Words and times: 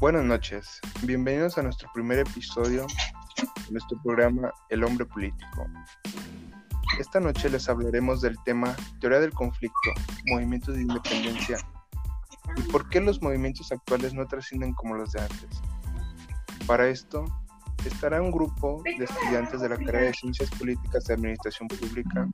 Buenas 0.00 0.24
noches, 0.24 0.80
bienvenidos 1.02 1.58
a 1.58 1.62
nuestro 1.62 1.90
primer 1.92 2.20
episodio 2.20 2.86
de 2.86 3.72
nuestro 3.72 4.00
programa 4.00 4.52
El 4.68 4.84
hombre 4.84 5.04
político. 5.04 5.66
Esta 7.00 7.18
noche 7.18 7.50
les 7.50 7.68
hablaremos 7.68 8.20
del 8.20 8.38
tema 8.44 8.76
teoría 9.00 9.18
del 9.18 9.32
conflicto, 9.32 9.90
movimientos 10.26 10.76
de 10.76 10.82
independencia 10.82 11.58
y 12.56 12.62
por 12.70 12.88
qué 12.90 13.00
los 13.00 13.20
movimientos 13.20 13.72
actuales 13.72 14.14
no 14.14 14.24
trascienden 14.28 14.72
como 14.74 14.94
los 14.94 15.10
de 15.10 15.20
antes. 15.20 15.60
Para 16.68 16.86
esto, 16.86 17.24
estará 17.84 18.22
un 18.22 18.30
grupo 18.30 18.80
de 18.84 19.04
estudiantes 19.04 19.60
de 19.62 19.68
la 19.68 19.78
carrera 19.78 20.06
de 20.06 20.14
Ciencias 20.14 20.48
Políticas 20.50 21.06
de 21.06 21.14
Administración 21.14 21.66
Pública 21.66 22.28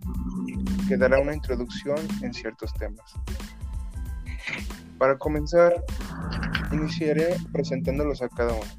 que 0.86 0.98
dará 0.98 1.18
una 1.18 1.32
introducción 1.32 1.96
en 2.20 2.34
ciertos 2.34 2.74
temas. 2.74 3.14
Para 4.98 5.16
comenzar, 5.16 5.82
iniciaré 6.74 7.36
presentándolos 7.52 8.22
a 8.22 8.28
cada 8.28 8.52
uno. 8.52 8.70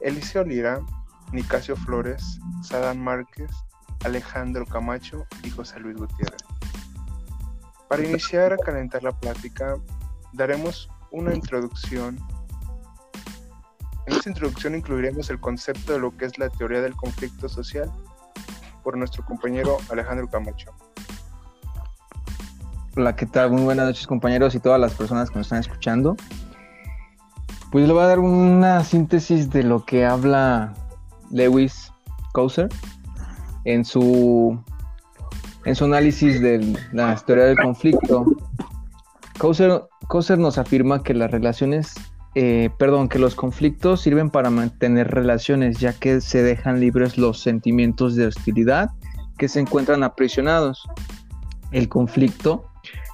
Eliseo 0.00 0.44
Lira, 0.44 0.80
Nicasio 1.32 1.76
Flores, 1.76 2.38
Sadán 2.62 3.02
Márquez, 3.02 3.50
Alejandro 4.04 4.66
Camacho 4.66 5.26
y 5.42 5.50
José 5.50 5.80
Luis 5.80 5.96
Gutiérrez. 5.96 6.42
Para 7.88 8.04
iniciar 8.04 8.52
a 8.52 8.56
calentar 8.56 9.02
la 9.02 9.12
plática, 9.12 9.76
daremos 10.32 10.88
una 11.10 11.34
introducción. 11.34 12.18
En 14.06 14.14
esta 14.14 14.28
introducción 14.28 14.74
incluiremos 14.74 15.30
el 15.30 15.40
concepto 15.40 15.92
de 15.94 15.98
lo 16.00 16.16
que 16.16 16.26
es 16.26 16.38
la 16.38 16.50
teoría 16.50 16.82
del 16.82 16.94
conflicto 16.94 17.48
social 17.48 17.90
por 18.82 18.96
nuestro 18.98 19.24
compañero 19.24 19.78
Alejandro 19.90 20.28
Camacho. 20.28 20.74
Hola, 22.96 23.16
¿qué 23.16 23.26
tal? 23.26 23.50
Muy 23.50 23.62
buenas 23.62 23.86
noches 23.86 24.06
compañeros 24.06 24.54
y 24.54 24.60
todas 24.60 24.80
las 24.80 24.94
personas 24.94 25.30
que 25.30 25.38
nos 25.38 25.46
están 25.46 25.60
escuchando. 25.60 26.16
Pues 27.74 27.88
le 27.88 27.92
voy 27.92 28.04
a 28.04 28.06
dar 28.06 28.20
una 28.20 28.84
síntesis 28.84 29.50
de 29.50 29.64
lo 29.64 29.84
que 29.84 30.06
habla 30.06 30.74
Lewis 31.32 31.90
Couser 32.32 32.68
en 33.64 33.84
su, 33.84 34.56
en 35.64 35.74
su 35.74 35.84
análisis 35.84 36.40
de 36.40 36.78
la 36.92 37.16
teoría 37.16 37.46
del 37.46 37.58
conflicto. 37.58 38.26
Couser, 39.38 40.38
nos 40.38 40.56
afirma 40.56 41.02
que 41.02 41.14
las 41.14 41.32
relaciones, 41.32 41.94
eh, 42.36 42.70
perdón, 42.78 43.08
que 43.08 43.18
los 43.18 43.34
conflictos 43.34 44.02
sirven 44.02 44.30
para 44.30 44.50
mantener 44.50 45.10
relaciones, 45.10 45.80
ya 45.80 45.94
que 45.94 46.20
se 46.20 46.44
dejan 46.44 46.78
libres 46.78 47.18
los 47.18 47.40
sentimientos 47.40 48.14
de 48.14 48.28
hostilidad 48.28 48.90
que 49.36 49.48
se 49.48 49.58
encuentran 49.58 50.04
aprisionados. 50.04 50.80
El 51.72 51.88
conflicto 51.88 52.70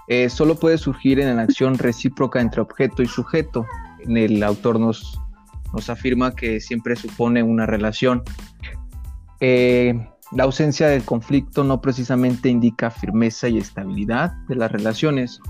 eh, 0.08 0.28
solo 0.28 0.56
puede 0.56 0.77
surgir 0.77 1.19
en 1.19 1.34
la 1.34 1.44
acción 1.44 1.78
recíproca 1.78 2.42
entre 2.42 2.61
objeto 2.61 3.03
y 3.03 3.06
sujeto. 3.06 3.64
El 4.09 4.43
autor 4.43 4.81
nos, 4.81 5.20
nos 5.73 5.91
afirma 5.91 6.34
que 6.34 6.61
siempre 6.61 6.97
supone 6.97 7.43
una 7.43 7.67
relación. 7.67 8.23
Eh, 9.41 9.95
la 10.33 10.45
ausencia 10.45 10.87
del 10.87 11.03
conflicto 11.03 11.65
no 11.65 11.81
precisamente 11.81 12.48
indica 12.48 12.91
firmeza 12.91 13.48
y 13.48 13.59
estabilidad 13.59 14.33
de 14.48 14.55
las 14.55 14.71
relaciones. 14.71 15.41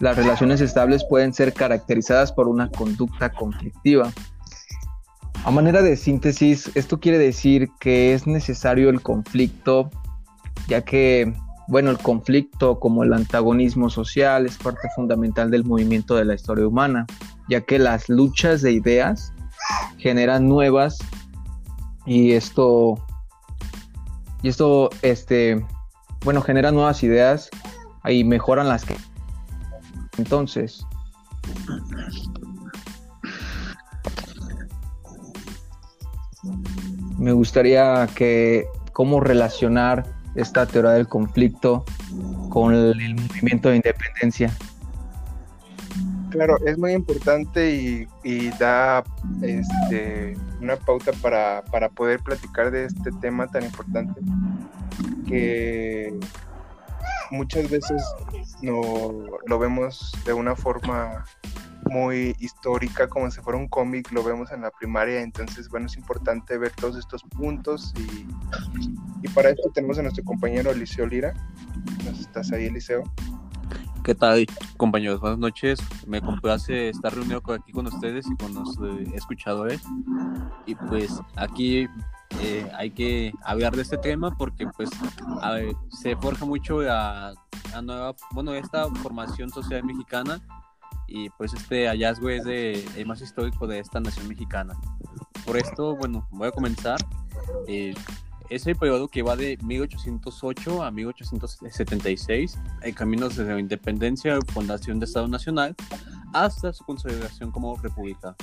Las 0.00 0.16
relaciones 0.16 0.60
estables 0.60 1.04
pueden 1.08 1.32
ser 1.32 1.52
caracterizadas 1.52 2.32
por 2.32 2.48
una 2.48 2.68
conducta 2.68 3.30
conflictiva. 3.30 4.12
A 5.44 5.50
manera 5.50 5.82
de 5.82 5.96
síntesis, 5.96 6.70
esto 6.74 6.98
quiere 6.98 7.18
decir 7.18 7.68
que 7.78 8.14
es 8.14 8.26
necesario 8.26 8.88
el 8.88 9.02
conflicto, 9.02 9.90
ya 10.68 10.82
que, 10.82 11.32
bueno, 11.68 11.90
el 11.90 11.98
conflicto 11.98 12.80
como 12.80 13.04
el 13.04 13.12
antagonismo 13.12 13.88
social 13.90 14.46
es 14.46 14.56
parte 14.56 14.88
fundamental 14.96 15.50
del 15.50 15.64
movimiento 15.64 16.16
de 16.16 16.24
la 16.24 16.34
historia 16.34 16.66
humana, 16.66 17.06
ya 17.48 17.60
que 17.60 17.78
las 17.78 18.08
luchas 18.08 18.62
de 18.62 18.72
ideas 18.72 19.32
generan 19.98 20.48
nuevas 20.48 20.98
y 22.06 22.32
esto 22.32 22.96
y 24.44 24.48
esto, 24.48 24.90
este, 25.00 25.64
bueno, 26.22 26.42
genera 26.42 26.70
nuevas 26.70 27.02
ideas 27.02 27.48
y 28.04 28.24
mejoran 28.24 28.68
las 28.68 28.84
que. 28.84 28.94
Entonces, 30.18 30.86
me 37.18 37.32
gustaría 37.32 38.06
que 38.14 38.66
cómo 38.92 39.20
relacionar 39.20 40.04
esta 40.34 40.66
teoría 40.66 40.90
del 40.90 41.08
conflicto 41.08 41.86
con 42.50 42.74
el 42.74 43.14
movimiento 43.14 43.70
de 43.70 43.76
independencia. 43.76 44.54
Claro, 46.34 46.58
es 46.66 46.76
muy 46.76 46.92
importante 46.94 48.08
y, 48.24 48.50
da 48.58 49.04
este, 49.40 50.36
una 50.60 50.74
pauta 50.74 51.12
para, 51.22 51.62
poder 51.90 52.18
platicar 52.24 52.72
de 52.72 52.86
este 52.86 53.12
tema 53.20 53.46
tan 53.46 53.62
importante 53.62 54.20
que 55.28 56.12
muchas 57.30 57.70
veces 57.70 58.02
no, 58.62 58.82
lo 59.46 59.58
vemos 59.60 60.12
de 60.26 60.32
una 60.32 60.56
forma 60.56 61.24
muy 61.84 62.34
histórica, 62.40 63.06
como 63.08 63.30
si 63.30 63.40
fuera 63.40 63.56
un 63.56 63.68
cómic, 63.68 64.10
lo 64.10 64.24
vemos 64.24 64.50
en 64.50 64.62
la 64.62 64.72
primaria, 64.72 65.20
entonces, 65.20 65.68
bueno, 65.68 65.86
es 65.86 65.96
importante 65.96 66.58
ver 66.58 66.72
todos 66.72 66.96
estos 66.96 67.22
puntos 67.22 67.94
y, 67.96 68.26
y 69.24 69.28
para 69.28 69.50
esto 69.50 69.70
tenemos 69.72 70.00
a 70.00 70.02
nuestro 70.02 70.24
compañero 70.24 70.72
Eliseo 70.72 71.06
Lira. 71.06 71.32
¿Nos 72.04 72.18
estás 72.18 72.50
ahí, 72.50 72.66
Eliseo? 72.66 73.04
¿Qué 74.04 74.14
tal, 74.14 74.44
compañeros? 74.76 75.18
Buenas 75.18 75.38
noches. 75.38 75.78
Me 76.06 76.20
complace 76.20 76.90
estar 76.90 77.14
reunido 77.14 77.42
aquí 77.54 77.72
con 77.72 77.86
ustedes 77.86 78.26
y 78.30 78.36
con 78.36 78.52
los 78.52 78.76
eh, 78.76 79.10
escuchadores. 79.14 79.80
Y 80.66 80.74
pues 80.74 81.22
aquí 81.36 81.88
eh, 82.42 82.70
hay 82.76 82.90
que 82.90 83.32
hablar 83.42 83.74
de 83.74 83.80
este 83.80 83.96
tema 83.96 84.36
porque 84.36 84.66
pues 84.76 84.90
se 85.88 86.14
forja 86.16 86.44
mucho 86.44 86.82
la, 86.82 87.32
nueva, 87.82 88.14
bueno, 88.32 88.52
esta 88.52 88.90
formación 88.96 89.48
social 89.48 89.82
mexicana 89.84 90.38
y 91.08 91.30
pues 91.30 91.54
este 91.54 91.88
hallazgo 91.88 92.28
es 92.28 92.44
de, 92.44 92.86
el 92.98 93.06
más 93.06 93.22
histórico 93.22 93.66
de 93.66 93.78
esta 93.78 94.00
nación 94.00 94.28
mexicana. 94.28 94.74
Por 95.46 95.56
esto, 95.56 95.96
bueno, 95.96 96.28
voy 96.30 96.48
a 96.48 96.50
comenzar. 96.50 96.98
Eh, 97.66 97.94
es 98.54 98.66
el 98.68 98.76
periodo 98.76 99.08
que 99.08 99.22
va 99.22 99.34
de 99.34 99.58
1808 99.62 100.82
a 100.84 100.90
1876, 100.90 102.58
el 102.82 102.94
camino 102.94 103.28
desde 103.28 103.44
la 103.44 103.58
independencia 103.58 104.38
o 104.38 104.52
fundación 104.52 105.00
de 105.00 105.06
Estado 105.06 105.26
Nacional 105.26 105.74
hasta 106.32 106.72
su 106.72 106.84
consolidación 106.84 107.50
como 107.50 107.76
república. 107.76 108.36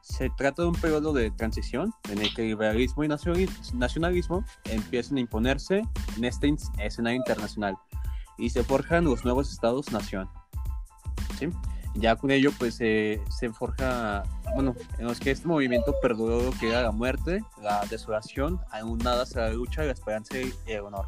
Se 0.00 0.30
trata 0.30 0.62
de 0.62 0.68
un 0.68 0.74
periodo 0.74 1.12
de 1.12 1.30
transición 1.32 1.92
en 2.08 2.18
el 2.20 2.32
que 2.34 2.42
liberalismo 2.42 3.04
y 3.04 3.08
nacionalismo 3.08 4.44
empiezan 4.64 5.18
a 5.18 5.20
imponerse 5.20 5.82
en 6.16 6.24
este 6.24 6.54
escenario 6.78 7.16
internacional 7.16 7.76
y 8.38 8.50
se 8.50 8.62
forjan 8.62 9.04
los 9.04 9.24
nuevos 9.24 9.52
estados-nación. 9.52 10.28
Ya 12.00 12.16
con 12.16 12.30
ello 12.30 12.50
pues 12.58 12.76
se 12.76 13.20
forja, 13.52 14.22
bueno, 14.54 14.74
en 14.98 15.06
los 15.06 15.20
que 15.20 15.30
este 15.30 15.48
movimiento 15.48 15.94
perduró 16.00 16.42
lo 16.42 16.50
que 16.52 16.68
era 16.70 16.82
la 16.82 16.92
muerte, 16.92 17.42
la 17.62 17.84
desolación, 17.90 18.60
aunadas 18.70 19.36
a 19.36 19.40
la 19.40 19.52
lucha, 19.52 19.82
la 19.82 19.92
esperanza 19.92 20.38
y 20.38 20.52
el 20.66 20.80
honor. 20.80 21.06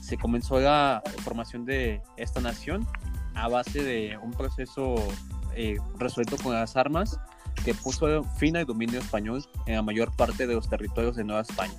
Se 0.00 0.16
comenzó 0.16 0.60
la 0.60 1.02
formación 1.22 1.64
de 1.64 2.02
esta 2.16 2.40
nación 2.40 2.86
a 3.34 3.48
base 3.48 3.82
de 3.82 4.18
un 4.22 4.32
proceso 4.32 4.96
eh, 5.54 5.78
resuelto 5.98 6.36
con 6.36 6.54
las 6.54 6.76
armas 6.76 7.18
que 7.64 7.74
puso 7.74 8.24
fin 8.36 8.56
al 8.56 8.66
dominio 8.66 9.00
español 9.00 9.44
en 9.66 9.76
la 9.76 9.82
mayor 9.82 10.14
parte 10.16 10.46
de 10.46 10.54
los 10.54 10.68
territorios 10.68 11.16
de 11.16 11.24
Nueva 11.24 11.42
España. 11.42 11.74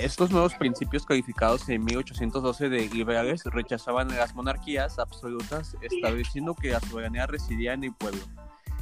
Estos 0.00 0.30
nuevos 0.30 0.54
principios 0.54 1.04
codificados 1.04 1.68
en 1.68 1.84
1812 1.84 2.70
de 2.70 2.88
liberales 2.88 3.44
rechazaban 3.44 4.08
las 4.08 4.34
monarquías 4.34 4.98
absolutas, 4.98 5.76
estableciendo 5.82 6.54
que 6.54 6.70
la 6.70 6.80
soberanía 6.80 7.26
residía 7.26 7.74
en 7.74 7.84
el 7.84 7.92
pueblo, 7.92 8.22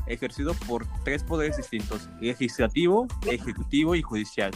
ejercido 0.07 0.55
por 0.69 0.87
tres 1.03 1.25
poderes 1.25 1.57
distintos, 1.57 2.09
legislativo, 2.21 3.09
ejecutivo 3.27 3.97
y 3.97 4.03
judicial. 4.03 4.53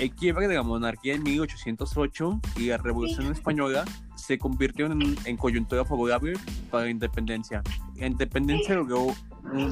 El 0.00 0.12
quiebre 0.12 0.48
de 0.48 0.56
la 0.56 0.64
monarquía 0.64 1.14
en 1.14 1.22
1808 1.22 2.40
y 2.56 2.66
la 2.66 2.78
Revolución 2.78 3.30
Española 3.30 3.84
se 4.16 4.36
convirtieron 4.36 5.00
en, 5.24 5.36
coyuntura 5.36 5.84
favorable 5.84 6.32
para 6.72 6.84
la 6.84 6.90
independencia. 6.90 7.62
La 7.94 8.08
independencia 8.08 8.74
logró, 8.74 9.14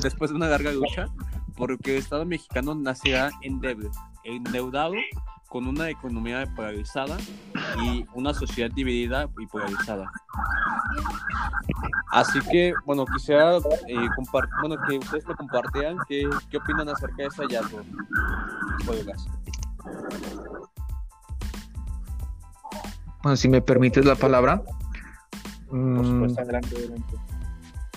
después 0.01 0.31
de 0.31 0.37
una 0.37 0.47
larga 0.47 0.71
lucha, 0.71 1.09
porque 1.57 1.97
el 1.97 1.99
Estado 1.99 2.25
mexicano 2.25 2.77
nacerá 2.77 3.33
endeudado 4.23 4.95
con 5.49 5.67
una 5.67 5.89
economía 5.89 6.47
polarizada 6.55 7.17
y 7.83 8.05
una 8.15 8.35
sociedad 8.35 8.71
dividida 8.71 9.29
y 9.39 9.47
polarizada. 9.47 10.11
Así 12.11 12.41
que, 12.51 12.73
bueno, 12.85 13.05
quisiera 13.07 13.57
eh, 13.57 14.09
bueno, 14.61 14.77
que 14.87 14.99
ustedes 14.99 15.27
me 15.27 15.35
compartieran 15.35 15.97
qué, 16.09 16.29
qué 16.51 16.57
opinan 16.57 16.89
acerca 16.89 17.17
de 17.17 17.27
ese 17.27 17.43
hallazgo, 17.43 17.81
Bueno, 23.23 23.37
si 23.37 23.49
me 23.49 23.61
permites 23.61 24.05
la 24.05 24.15
palabra. 24.15 24.63
Mm, 25.71 26.25
adelante, 26.39 26.77
adelante. 26.77 27.15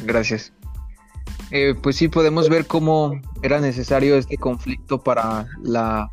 Gracias. 0.04 0.54
eh, 1.52 1.76
pues 1.82 1.96
sí 1.98 2.08
podemos 2.08 2.50
ver 2.50 2.66
cómo 2.66 3.20
era 3.44 3.60
necesario 3.60 4.16
este 4.16 4.38
conflicto 4.38 5.02
para 5.02 5.46
la 5.64 6.10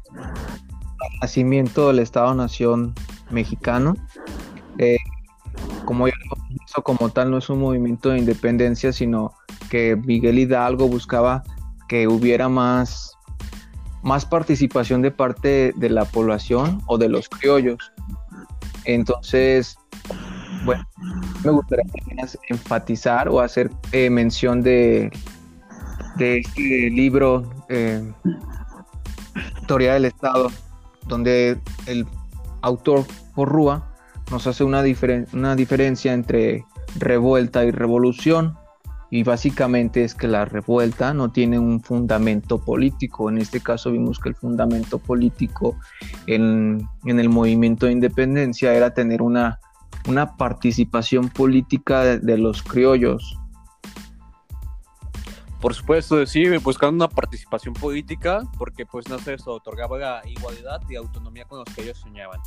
nacimiento 1.20 1.88
del 1.88 2.00
Estado-Nación 2.00 2.94
mexicano. 3.30 3.96
Eh, 4.78 4.98
como 5.84 6.06
eso 6.06 6.82
como 6.82 7.08
tal 7.10 7.30
no 7.30 7.38
es 7.38 7.48
un 7.48 7.60
movimiento 7.60 8.10
de 8.10 8.18
independencia, 8.18 8.92
sino 8.92 9.32
que 9.70 9.96
Miguel 9.96 10.38
Hidalgo 10.38 10.88
buscaba 10.88 11.42
que 11.88 12.06
hubiera 12.06 12.48
más, 12.48 13.16
más 14.02 14.24
participación 14.26 15.02
de 15.02 15.10
parte 15.10 15.72
de 15.76 15.90
la 15.90 16.04
población 16.04 16.82
o 16.86 16.98
de 16.98 17.08
los 17.08 17.28
criollos. 17.28 17.92
Entonces, 18.84 19.78
bueno, 20.64 20.86
me 21.44 21.50
gustaría 21.50 21.84
enfatizar 22.48 23.28
o 23.28 23.40
hacer 23.40 23.70
eh, 23.92 24.10
mención 24.10 24.62
de, 24.62 25.10
de 26.16 26.38
este 26.38 26.90
libro, 26.90 27.50
eh, 27.68 28.12
Historia 29.60 29.94
del 29.94 30.06
Estado, 30.06 30.50
donde 31.08 31.58
el 31.86 32.06
autor 32.62 33.04
Porrúa 33.34 33.94
nos 34.30 34.46
hace 34.46 34.64
una, 34.64 34.84
una 35.32 35.56
diferencia 35.56 36.12
entre 36.12 36.64
revuelta 36.96 37.64
y 37.64 37.70
revolución. 37.70 38.56
Y 39.10 39.22
básicamente 39.22 40.04
es 40.04 40.14
que 40.14 40.28
la 40.28 40.44
revuelta 40.44 41.14
no 41.14 41.32
tiene 41.32 41.58
un 41.58 41.80
fundamento 41.80 42.62
político. 42.62 43.30
En 43.30 43.38
este 43.38 43.60
caso 43.60 43.90
vimos 43.90 44.18
que 44.18 44.28
el 44.28 44.34
fundamento 44.34 44.98
político 44.98 45.76
en, 46.26 46.86
en 47.06 47.18
el 47.18 47.30
movimiento 47.30 47.86
de 47.86 47.92
independencia 47.92 48.74
era 48.74 48.92
tener 48.92 49.22
una 49.22 49.60
una 50.08 50.36
participación 50.36 51.28
política 51.28 52.18
de, 52.18 52.38
los 52.38 52.62
criollos. 52.62 53.38
Por 55.60 55.74
supuesto, 55.74 56.24
sí, 56.24 56.46
buscando 56.58 57.04
una 57.04 57.12
participación 57.12 57.74
política, 57.74 58.42
porque 58.56 58.86
pues 58.86 59.08
no 59.08 59.18
se 59.18 59.32
les 59.32 59.46
otorgaba 59.46 59.98
la 59.98 60.22
igualdad 60.26 60.80
y 60.88 60.94
autonomía 60.94 61.44
con 61.46 61.58
los 61.58 61.74
que 61.74 61.82
ellos 61.82 61.98
soñaban. 61.98 62.40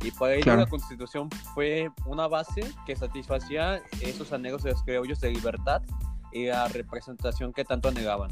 Y 0.00 0.10
para 0.10 0.34
ello 0.34 0.56
la 0.56 0.66
constitución 0.66 1.28
fue 1.54 1.90
una 2.06 2.26
base 2.26 2.62
que 2.86 2.96
satisfacía 2.96 3.80
esos 4.00 4.32
anhelos 4.32 4.62
de 4.62 4.72
los 4.72 4.82
criollos 4.82 5.20
de 5.20 5.30
libertad 5.30 5.82
y 6.32 6.46
la 6.46 6.68
representación 6.68 7.52
que 7.52 7.64
tanto 7.64 7.88
anhelaban. 7.88 8.30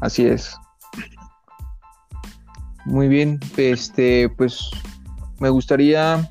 Así 0.00 0.26
es. 0.26 0.56
Muy 2.84 3.08
bien, 3.08 3.38
este, 3.56 4.28
pues 4.30 4.70
me 5.38 5.50
gustaría 5.50 6.30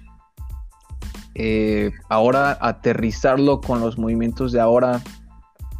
eh, 1.35 1.91
ahora 2.09 2.57
aterrizarlo 2.61 3.61
con 3.61 3.79
los 3.79 3.97
movimientos 3.97 4.51
de 4.51 4.59
ahora, 4.59 5.01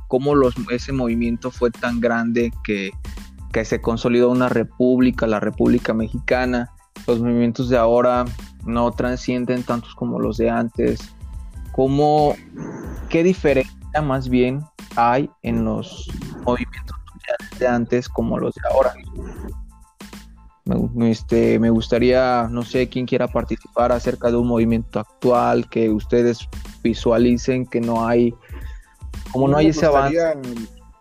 cómo 0.07 0.33
ese 0.71 0.91
movimiento 0.91 1.51
fue 1.51 1.71
tan 1.71 1.99
grande 1.99 2.51
que, 2.63 2.91
que 3.51 3.65
se 3.65 3.81
consolidó 3.81 4.29
una 4.29 4.49
república, 4.49 5.27
la 5.27 5.39
República 5.39 5.93
Mexicana. 5.93 6.71
Los 7.05 7.19
movimientos 7.19 7.69
de 7.69 7.77
ahora 7.77 8.25
no 8.65 8.91
transcienden 8.91 9.63
tantos 9.63 9.95
como 9.95 10.19
los 10.19 10.37
de 10.37 10.49
antes. 10.49 11.13
¿Cómo, 11.71 12.35
¿Qué 13.09 13.23
diferencia 13.23 14.01
más 14.01 14.29
bien 14.29 14.63
hay 14.95 15.29
en 15.43 15.63
los 15.63 16.09
movimientos 16.43 16.97
de 17.59 17.67
antes 17.67 18.09
como 18.09 18.37
los 18.37 18.53
de 18.55 18.61
ahora? 18.71 18.93
Me, 20.93 21.11
este, 21.11 21.59
me 21.59 21.69
gustaría, 21.69 22.47
no 22.51 22.63
sé, 22.63 22.89
quién 22.89 23.05
quiera 23.05 23.27
participar 23.27 23.91
acerca 23.91 24.29
de 24.29 24.37
un 24.37 24.47
movimiento 24.47 24.99
actual, 24.99 25.69
que 25.69 25.89
ustedes 25.89 26.39
visualicen 26.83 27.65
que 27.65 27.79
no 27.79 28.05
hay, 28.05 28.33
como 29.37 29.49
no 29.49 29.57
hay 29.57 29.67
ese 29.67 29.85
avance. 29.85 30.17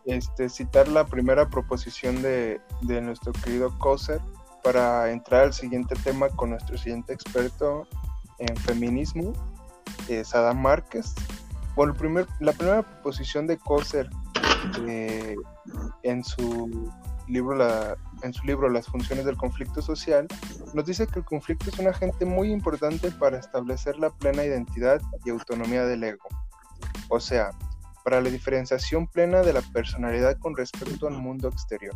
Este, 0.04 0.48
citar 0.48 0.86
la 0.88 1.04
primera 1.04 1.48
proposición 1.48 2.22
de, 2.22 2.60
nuestro 2.82 3.32
querido 3.32 3.76
Coser 3.78 4.20
para 4.62 5.10
entrar 5.10 5.44
al 5.44 5.54
siguiente 5.54 5.94
tema 6.04 6.28
con 6.28 6.50
nuestro 6.50 6.76
siguiente 6.76 7.12
experto 7.12 7.88
en 8.38 8.54
feminismo, 8.56 9.32
eh, 10.08 10.22
Sadam 10.22 10.60
Márquez. 10.60 11.14
Bueno, 11.74 11.94
primer, 11.94 12.26
la 12.40 12.52
primera 12.52 12.82
proposición 12.82 13.46
de 13.46 13.56
Coser 13.56 14.08
eh, 14.86 15.34
en 16.02 16.22
su 16.22 16.92
libro 17.26 17.56
la, 17.56 17.96
en 18.22 18.32
su 18.32 18.44
libro 18.44 18.68
Las 18.68 18.86
funciones 18.86 19.24
del 19.24 19.36
conflicto 19.36 19.80
social, 19.80 20.28
nos 20.74 20.84
dice 20.84 21.06
que 21.06 21.20
el 21.20 21.24
conflicto 21.24 21.70
es 21.70 21.78
un 21.78 21.88
agente 21.88 22.26
muy 22.26 22.52
importante 22.52 23.10
para 23.10 23.38
establecer 23.38 23.98
la 23.98 24.10
plena 24.10 24.44
identidad 24.44 25.00
y 25.24 25.30
autonomía 25.30 25.84
del 25.86 26.04
ego, 26.04 26.28
o 27.08 27.18
sea, 27.18 27.50
para 28.06 28.20
la 28.20 28.30
diferenciación 28.30 29.08
plena 29.08 29.40
de 29.40 29.52
la 29.52 29.62
personalidad 29.62 30.38
con 30.38 30.56
respecto 30.56 31.08
al 31.08 31.14
mundo 31.14 31.48
exterior. 31.48 31.92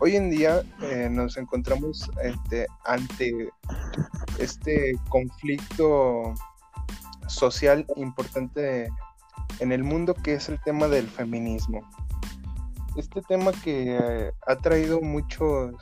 Hoy 0.00 0.16
en 0.16 0.28
día 0.28 0.62
eh, 0.82 1.08
nos 1.10 1.38
encontramos 1.38 2.10
este, 2.22 2.66
ante 2.84 3.48
este 4.38 4.92
conflicto 5.08 6.34
social 7.26 7.86
importante 7.96 8.90
en 9.60 9.72
el 9.72 9.82
mundo 9.82 10.12
que 10.12 10.34
es 10.34 10.50
el 10.50 10.60
tema 10.60 10.88
del 10.88 11.08
feminismo 11.08 11.80
este 12.96 13.22
tema 13.22 13.52
que 13.52 13.96
eh, 13.98 14.32
ha 14.46 14.56
traído 14.56 15.00
muchos 15.00 15.74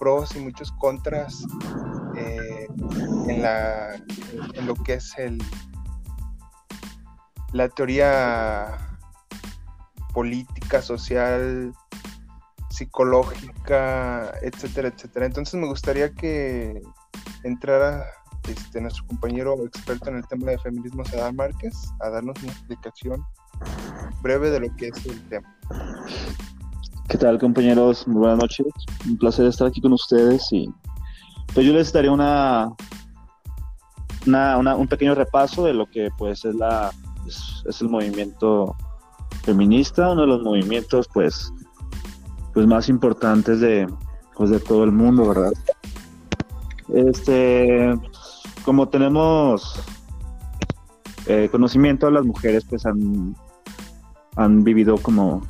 pros 0.00 0.34
y 0.34 0.40
muchos 0.40 0.72
contras 0.72 1.46
eh, 2.16 2.66
en, 3.28 3.42
la, 3.42 3.94
en 4.54 4.66
lo 4.66 4.74
que 4.74 4.94
es 4.94 5.16
el, 5.18 5.38
la 7.54 7.68
teoría 7.68 8.66
política, 10.12 10.82
social, 10.82 11.72
psicológica, 12.68 14.32
etcétera, 14.42 14.88
etcétera. 14.88 15.26
Entonces 15.26 15.54
me 15.54 15.68
gustaría 15.68 16.12
que 16.12 16.82
entrara 17.44 18.04
este, 18.48 18.80
nuestro 18.80 19.06
compañero 19.06 19.54
experto 19.64 20.10
en 20.10 20.16
el 20.16 20.26
tema 20.26 20.50
de 20.50 20.58
feminismo, 20.58 21.04
Sadar 21.04 21.32
Márquez, 21.32 21.74
a 22.00 22.10
darnos 22.10 22.42
una 22.42 22.50
explicación 22.50 23.24
breve 24.20 24.50
de 24.50 24.58
lo 24.58 24.74
que 24.74 24.88
es 24.88 25.06
el 25.06 25.20
tema. 25.28 25.56
¿Qué 27.08 27.16
tal 27.18 27.38
compañeros? 27.38 28.08
Muy 28.08 28.18
buenas 28.18 28.38
noches. 28.38 28.66
Un 29.06 29.16
placer 29.16 29.46
estar 29.46 29.68
aquí 29.68 29.80
con 29.80 29.92
ustedes 29.92 30.52
y 30.52 30.68
pues 31.54 31.64
yo 31.64 31.72
les 31.72 31.92
daré 31.92 32.10
una, 32.10 32.68
una, 34.26 34.74
un 34.74 34.88
pequeño 34.88 35.14
repaso 35.14 35.64
de 35.64 35.72
lo 35.72 35.86
que 35.86 36.10
pues 36.18 36.44
es 36.44 36.56
la 36.56 36.90
es, 37.26 37.80
el 37.80 37.88
movimiento 37.88 38.74
feminista, 39.42 40.10
uno 40.10 40.22
de 40.22 40.26
los 40.28 40.42
movimientos 40.42 41.08
pues 41.12 41.52
pues 42.52 42.66
más 42.66 42.88
importantes 42.88 43.60
de 43.60 43.86
pues 44.36 44.50
de 44.50 44.60
todo 44.60 44.84
el 44.84 44.92
mundo, 44.92 45.28
¿verdad? 45.28 45.52
Este 46.88 47.98
como 48.64 48.88
tenemos 48.88 49.84
eh, 51.26 51.48
conocimiento, 51.50 52.10
las 52.10 52.24
mujeres 52.24 52.64
pues 52.64 52.84
han, 52.84 53.34
han 54.36 54.62
vivido 54.62 54.96
como 54.98 55.42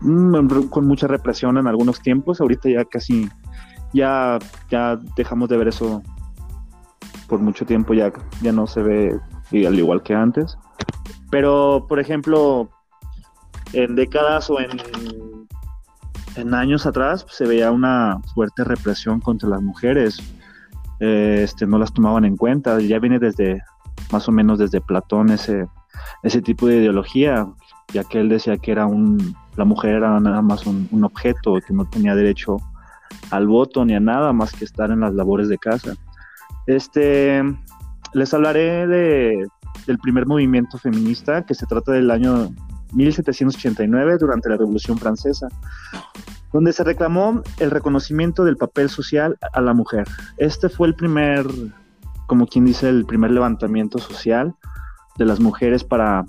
mm, 0.00 0.68
con 0.70 0.86
mucha 0.86 1.06
represión 1.06 1.58
en 1.58 1.66
algunos 1.66 2.00
tiempos. 2.00 2.40
Ahorita 2.40 2.70
ya 2.70 2.84
casi, 2.84 3.28
ya, 3.92 4.38
ya 4.70 4.98
dejamos 5.16 5.48
de 5.48 5.56
ver 5.58 5.68
eso 5.68 6.02
por 7.28 7.40
mucho 7.40 7.66
tiempo, 7.66 7.92
ya, 7.92 8.12
ya 8.40 8.52
no 8.52 8.66
se 8.66 8.82
ve 8.82 9.20
al 9.64 9.78
igual 9.78 10.02
que 10.02 10.14
antes. 10.14 10.58
Pero, 11.30 11.86
por 11.88 12.00
ejemplo, 12.00 12.68
en 13.72 13.94
décadas 13.94 14.50
o 14.50 14.60
en, 14.60 14.70
en 16.36 16.54
años 16.54 16.86
atrás 16.86 17.24
pues, 17.24 17.36
se 17.36 17.46
veía 17.46 17.70
una 17.70 18.20
fuerte 18.34 18.64
represión 18.64 19.20
contra 19.20 19.48
las 19.48 19.62
mujeres. 19.62 20.18
Eh, 21.00 21.40
este, 21.42 21.66
no 21.66 21.78
las 21.78 21.92
tomaban 21.92 22.24
en 22.24 22.36
cuenta. 22.36 22.80
Ya 22.80 22.98
viene 22.98 23.18
desde, 23.18 23.62
más 24.12 24.28
o 24.28 24.32
menos 24.32 24.58
desde 24.58 24.80
Platón 24.80 25.30
ese, 25.30 25.66
ese 26.22 26.42
tipo 26.42 26.66
de 26.66 26.78
ideología, 26.78 27.46
ya 27.92 28.04
que 28.04 28.20
él 28.20 28.28
decía 28.28 28.56
que 28.56 28.72
era 28.72 28.86
un, 28.86 29.36
la 29.56 29.64
mujer 29.64 29.96
era 29.96 30.18
nada 30.20 30.42
más 30.42 30.66
un, 30.66 31.04
objeto, 31.04 31.58
que 31.66 31.72
no 31.72 31.88
tenía 31.88 32.14
derecho 32.14 32.58
al 33.30 33.46
voto 33.46 33.84
ni 33.84 33.94
a 33.94 34.00
nada 34.00 34.32
más 34.32 34.52
que 34.52 34.64
estar 34.64 34.90
en 34.90 35.00
las 35.00 35.14
labores 35.14 35.48
de 35.48 35.58
casa. 35.58 35.94
Este, 36.66 37.42
les 38.16 38.32
hablaré 38.32 38.86
de, 38.86 39.46
del 39.86 39.98
primer 39.98 40.24
movimiento 40.24 40.78
feminista, 40.78 41.44
que 41.44 41.54
se 41.54 41.66
trata 41.66 41.92
del 41.92 42.10
año 42.10 42.50
1789, 42.94 44.16
durante 44.18 44.48
la 44.48 44.56
Revolución 44.56 44.96
Francesa, 44.96 45.48
donde 46.50 46.72
se 46.72 46.82
reclamó 46.82 47.42
el 47.58 47.70
reconocimiento 47.70 48.42
del 48.44 48.56
papel 48.56 48.88
social 48.88 49.36
a 49.52 49.60
la 49.60 49.74
mujer. 49.74 50.08
Este 50.38 50.70
fue 50.70 50.88
el 50.88 50.94
primer, 50.94 51.46
como 52.26 52.46
quien 52.46 52.64
dice, 52.64 52.88
el 52.88 53.04
primer 53.04 53.32
levantamiento 53.32 53.98
social 53.98 54.54
de 55.18 55.26
las 55.26 55.38
mujeres 55.38 55.84
para, 55.84 56.24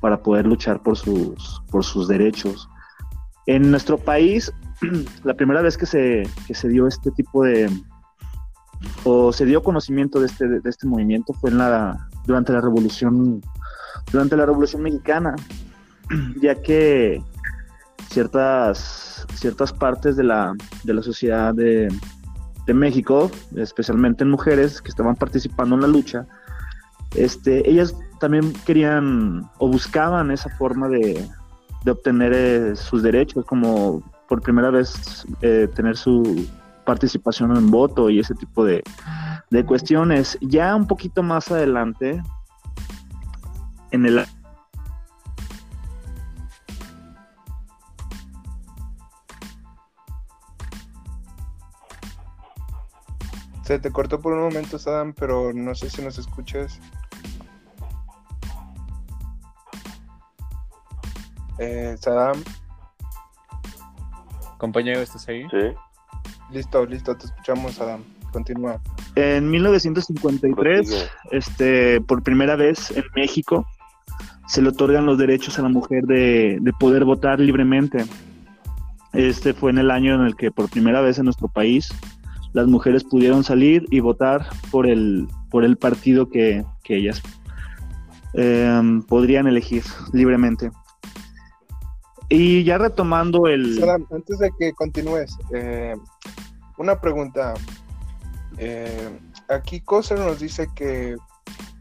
para 0.00 0.24
poder 0.24 0.48
luchar 0.48 0.82
por 0.82 0.96
sus, 0.96 1.62
por 1.70 1.84
sus 1.84 2.08
derechos. 2.08 2.68
En 3.46 3.70
nuestro 3.70 3.98
país, 3.98 4.52
la 5.22 5.34
primera 5.34 5.62
vez 5.62 5.78
que 5.78 5.86
se, 5.86 6.24
que 6.48 6.54
se 6.54 6.68
dio 6.68 6.88
este 6.88 7.12
tipo 7.12 7.44
de, 7.44 7.70
o 9.04 9.32
se 9.32 9.46
dio 9.46 9.62
conocimiento 9.62 10.20
de 10.20 10.26
este, 10.26 10.48
de 10.48 10.70
este 10.70 10.86
movimiento 10.86 11.32
fue 11.34 11.50
durante 12.26 12.52
la 12.52 12.60
Revolución 12.60 13.42
durante 14.12 14.36
la 14.36 14.46
Revolución 14.46 14.82
Mexicana, 14.82 15.34
ya 16.40 16.54
que 16.54 17.22
ciertas, 18.08 19.26
ciertas 19.34 19.72
partes 19.72 20.16
de 20.16 20.24
la, 20.24 20.52
de 20.84 20.94
la 20.94 21.02
sociedad 21.02 21.54
de, 21.54 21.88
de 22.66 22.74
México, 22.74 23.30
especialmente 23.56 24.24
en 24.24 24.30
mujeres 24.30 24.82
que 24.82 24.88
estaban 24.88 25.14
participando 25.14 25.76
en 25.76 25.82
la 25.82 25.88
lucha, 25.88 26.26
este, 27.14 27.68
ellas 27.68 27.94
también 28.18 28.52
querían 28.66 29.48
o 29.58 29.68
buscaban 29.68 30.30
esa 30.30 30.50
forma 30.50 30.88
de, 30.88 31.26
de 31.84 31.90
obtener 31.90 32.32
eh, 32.34 32.76
sus 32.76 33.02
derechos, 33.02 33.44
como 33.44 34.02
por 34.28 34.42
primera 34.42 34.70
vez 34.70 35.24
eh, 35.42 35.68
tener 35.74 35.96
su 35.96 36.46
participación 36.84 37.56
en 37.56 37.70
voto 37.70 38.10
y 38.10 38.20
ese 38.20 38.34
tipo 38.34 38.64
de, 38.64 38.82
de 39.50 39.64
cuestiones. 39.64 40.38
Ya 40.40 40.74
un 40.74 40.86
poquito 40.86 41.22
más 41.22 41.50
adelante, 41.50 42.22
en 43.90 44.06
el 44.06 44.24
Se 53.64 53.78
te 53.78 53.92
cortó 53.92 54.20
por 54.20 54.32
un 54.32 54.40
momento, 54.40 54.80
Sadam, 54.80 55.12
pero 55.12 55.52
no 55.52 55.76
sé 55.76 55.90
si 55.90 56.02
nos 56.02 56.18
escuchas. 56.18 56.80
Eh, 61.58 61.94
Sadam, 62.00 62.42
Compañero, 64.60 65.00
¿estás 65.00 65.26
ahí? 65.26 65.46
Sí, 65.50 65.74
listo, 66.52 66.84
listo, 66.86 67.16
te 67.16 67.26
escuchamos, 67.26 67.74
Sadam. 67.74 68.02
Continúa. 68.32 68.80
En 69.16 69.50
1953, 69.50 70.54
prosigue. 70.54 71.10
este, 71.32 72.00
por 72.00 72.22
primera 72.22 72.54
vez 72.54 72.92
en 72.92 73.04
México, 73.16 73.66
se 74.46 74.62
le 74.62 74.68
otorgan 74.68 75.04
los 75.04 75.18
derechos 75.18 75.58
a 75.58 75.62
la 75.62 75.68
mujer 75.68 76.04
de, 76.04 76.58
de 76.60 76.72
poder 76.72 77.04
votar 77.04 77.40
libremente. 77.40 78.04
Este 79.12 79.52
fue 79.52 79.72
en 79.72 79.78
el 79.78 79.90
año 79.90 80.14
en 80.14 80.20
el 80.22 80.36
que 80.36 80.52
por 80.52 80.68
primera 80.68 81.00
vez 81.00 81.18
en 81.18 81.24
nuestro 81.24 81.48
país 81.48 81.88
las 82.52 82.66
mujeres 82.66 83.04
pudieron 83.04 83.44
salir 83.44 83.86
y 83.90 84.00
votar 84.00 84.46
por 84.70 84.86
el, 84.86 85.28
por 85.50 85.64
el 85.64 85.76
partido 85.76 86.28
que, 86.28 86.64
que 86.82 86.96
ellas 86.96 87.22
em, 88.34 89.02
podrían 89.02 89.46
elegir 89.46 89.84
libremente. 90.12 90.70
Y 92.28 92.62
ya 92.62 92.78
retomando 92.78 93.48
el... 93.48 93.78
Sadam, 93.78 94.06
antes 94.12 94.38
de 94.38 94.50
que 94.58 94.72
continúes, 94.72 95.36
eh, 95.52 95.94
una 96.80 96.98
pregunta. 96.98 97.54
Eh, 98.56 99.18
aquí 99.48 99.80
Coser 99.80 100.18
nos 100.18 100.40
dice 100.40 100.66
que 100.74 101.14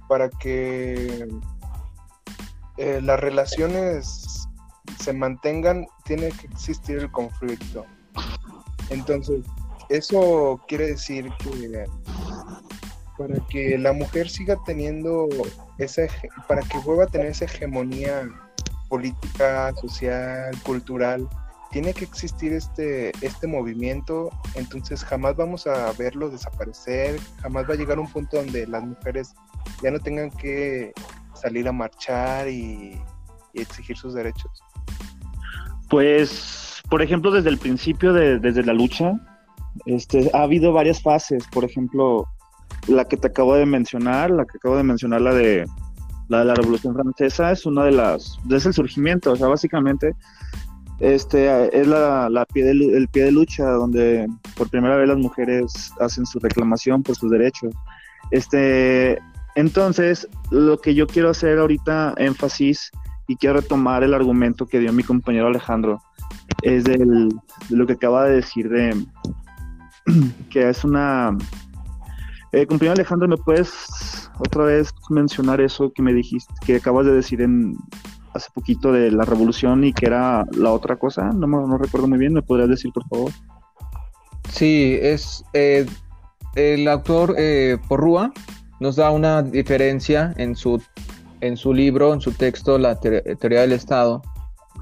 para 0.09 0.29
que 0.29 1.25
eh, 2.77 2.99
las 3.01 3.19
relaciones 3.19 4.47
se 4.99 5.13
mantengan, 5.13 5.87
tiene 6.03 6.29
que 6.31 6.47
existir 6.47 6.97
el 6.97 7.11
conflicto. 7.11 7.85
Entonces, 8.89 9.45
eso 9.87 10.59
quiere 10.67 10.87
decir 10.87 11.31
que 11.39 11.85
para 13.17 13.39
que 13.47 13.77
la 13.77 13.93
mujer 13.93 14.29
siga 14.29 14.57
teniendo 14.65 15.29
esa, 15.77 16.03
para 16.47 16.61
que 16.61 16.77
vuelva 16.79 17.05
a 17.05 17.07
tener 17.07 17.27
esa 17.27 17.45
hegemonía 17.45 18.29
política, 18.89 19.73
social, 19.79 20.51
cultural, 20.63 21.29
tiene 21.71 21.93
que 21.93 22.05
existir 22.05 22.53
este, 22.53 23.11
este 23.21 23.47
movimiento, 23.47 24.29
entonces 24.55 25.03
jamás 25.03 25.35
vamos 25.35 25.67
a 25.67 25.91
verlo 25.93 26.29
desaparecer, 26.29 27.19
jamás 27.41 27.69
va 27.69 27.73
a 27.73 27.77
llegar 27.77 27.99
un 27.99 28.07
punto 28.07 28.37
donde 28.37 28.65
las 28.65 28.83
mujeres 28.83 29.35
ya 29.83 29.91
no 29.91 29.99
tengan 29.99 30.31
que 30.31 30.93
salir 31.33 31.67
a 31.67 31.71
marchar 31.71 32.49
y, 32.49 32.99
exigir 33.53 33.97
sus 33.97 34.13
derechos. 34.13 34.51
Pues, 35.89 36.81
por 36.89 37.01
ejemplo, 37.01 37.29
desde 37.29 37.49
el 37.49 37.57
principio 37.57 38.13
de, 38.13 38.39
desde 38.39 38.63
la 38.63 38.73
lucha, 38.73 39.13
este, 39.85 40.29
ha 40.33 40.43
habido 40.43 40.71
varias 40.71 41.01
fases. 41.01 41.45
Por 41.51 41.65
ejemplo, 41.65 42.25
la 42.87 43.05
que 43.05 43.17
te 43.17 43.27
acabo 43.27 43.55
de 43.55 43.65
mencionar, 43.65 44.29
la 44.29 44.45
que 44.45 44.57
acabo 44.57 44.77
de 44.77 44.83
mencionar, 44.83 45.21
la 45.21 45.33
de 45.33 45.65
la 46.29 46.39
de 46.39 46.45
la 46.45 46.53
Revolución 46.53 46.93
Francesa, 46.93 47.51
es 47.51 47.65
una 47.65 47.83
de 47.83 47.91
las, 47.91 48.39
es 48.49 48.65
el 48.65 48.73
surgimiento, 48.73 49.31
o 49.31 49.35
sea, 49.35 49.47
básicamente, 49.47 50.15
este, 50.99 51.79
es 51.79 51.87
la, 51.87 52.29
la 52.29 52.45
pie 52.45 52.65
de, 52.65 52.71
el 52.71 53.07
pie 53.07 53.25
de 53.25 53.31
lucha 53.31 53.65
donde 53.69 54.27
por 54.55 54.69
primera 54.69 54.97
vez 54.97 55.07
las 55.07 55.17
mujeres 55.17 55.93
hacen 55.99 56.25
su 56.25 56.39
reclamación 56.39 57.03
por 57.03 57.15
sus 57.15 57.31
derechos. 57.31 57.73
Este, 58.31 59.17
entonces, 59.55 60.27
lo 60.51 60.77
que 60.77 60.93
yo 60.93 61.07
quiero 61.07 61.29
hacer 61.29 61.57
ahorita 61.57 62.13
énfasis 62.17 62.91
y 63.27 63.35
quiero 63.35 63.61
retomar 63.61 64.03
el 64.03 64.13
argumento 64.13 64.65
que 64.65 64.79
dio 64.79 64.91
mi 64.91 65.03
compañero 65.03 65.47
Alejandro, 65.47 66.01
es 66.63 66.83
del, 66.83 67.29
de 67.69 67.77
lo 67.77 67.87
que 67.87 67.93
acaba 67.93 68.25
de 68.25 68.35
decir 68.35 68.69
de 68.69 69.05
que 70.49 70.69
es 70.69 70.83
una... 70.83 71.37
Eh, 72.51 72.65
compañero 72.65 72.93
Alejandro, 72.93 73.27
¿me 73.27 73.37
puedes 73.37 74.29
otra 74.39 74.63
vez 74.63 74.91
mencionar 75.09 75.61
eso 75.61 75.91
que 75.93 76.01
me 76.01 76.13
dijiste, 76.13 76.51
que 76.65 76.77
acabas 76.77 77.05
de 77.05 77.13
decir 77.13 77.41
en 77.41 77.77
hace 78.33 78.49
poquito 78.53 78.91
de 78.91 79.11
la 79.11 79.23
revolución 79.23 79.83
y 79.83 79.93
que 79.93 80.05
era 80.07 80.45
la 80.51 80.71
otra 80.71 80.97
cosa? 80.97 81.31
No, 81.33 81.47
no 81.47 81.77
recuerdo 81.77 82.07
muy 82.07 82.17
bien, 82.17 82.33
¿me 82.33 82.41
podrías 82.41 82.69
decir, 82.69 82.91
por 82.93 83.07
favor? 83.07 83.31
Sí, 84.49 84.97
es 85.01 85.43
eh, 85.53 85.85
el 86.55 86.87
autor 86.87 87.35
eh, 87.37 87.77
Porrúa 87.87 88.31
nos 88.79 88.95
da 88.95 89.11
una 89.11 89.41
diferencia 89.43 90.33
en 90.37 90.55
su, 90.55 90.81
en 91.41 91.57
su 91.57 91.73
libro, 91.73 92.13
en 92.13 92.21
su 92.21 92.31
texto, 92.31 92.77
La 92.77 92.99
te- 92.99 93.21
teoría 93.35 93.61
del 93.61 93.73
Estado, 93.73 94.21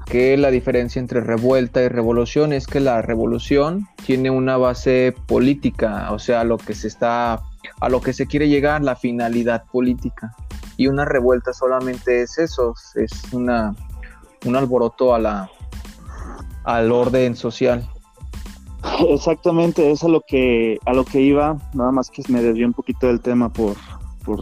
que 0.06 0.36
la 0.36 0.50
diferencia 0.50 1.00
entre 1.00 1.20
revuelta 1.20 1.82
y 1.82 1.88
revolución 1.88 2.52
es 2.52 2.66
que 2.66 2.80
la 2.80 3.02
revolución 3.02 3.86
tiene 4.06 4.30
una 4.30 4.56
base 4.56 5.14
política, 5.26 6.10
o 6.12 6.18
sea, 6.18 6.44
lo 6.44 6.56
que 6.56 6.74
se 6.74 6.88
está, 6.88 7.42
a 7.80 7.88
lo 7.90 8.00
que 8.00 8.12
se 8.12 8.26
quiere 8.26 8.48
llegar, 8.48 8.82
la 8.82 8.96
finalidad 8.96 9.64
política. 9.70 10.34
Y 10.78 10.86
una 10.86 11.04
revuelta 11.04 11.52
solamente 11.52 12.22
es 12.22 12.38
eso, 12.38 12.72
es 12.94 13.10
una, 13.32 13.74
un 14.46 14.56
alboroto 14.56 15.14
a 15.14 15.18
la, 15.18 15.50
al 16.64 16.90
orden 16.92 17.36
social. 17.36 17.86
Exactamente, 19.08 19.90
es 19.90 20.02
a 20.04 20.08
lo 20.08 20.20
que 20.26 20.78
a 20.86 20.92
lo 20.92 21.04
que 21.04 21.20
iba, 21.20 21.56
nada 21.74 21.90
más 21.90 22.10
que 22.10 22.22
me 22.28 22.40
desvió 22.40 22.66
un 22.66 22.72
poquito 22.74 23.08
del 23.08 23.20
tema 23.20 23.52
por, 23.52 23.74
por, 24.24 24.40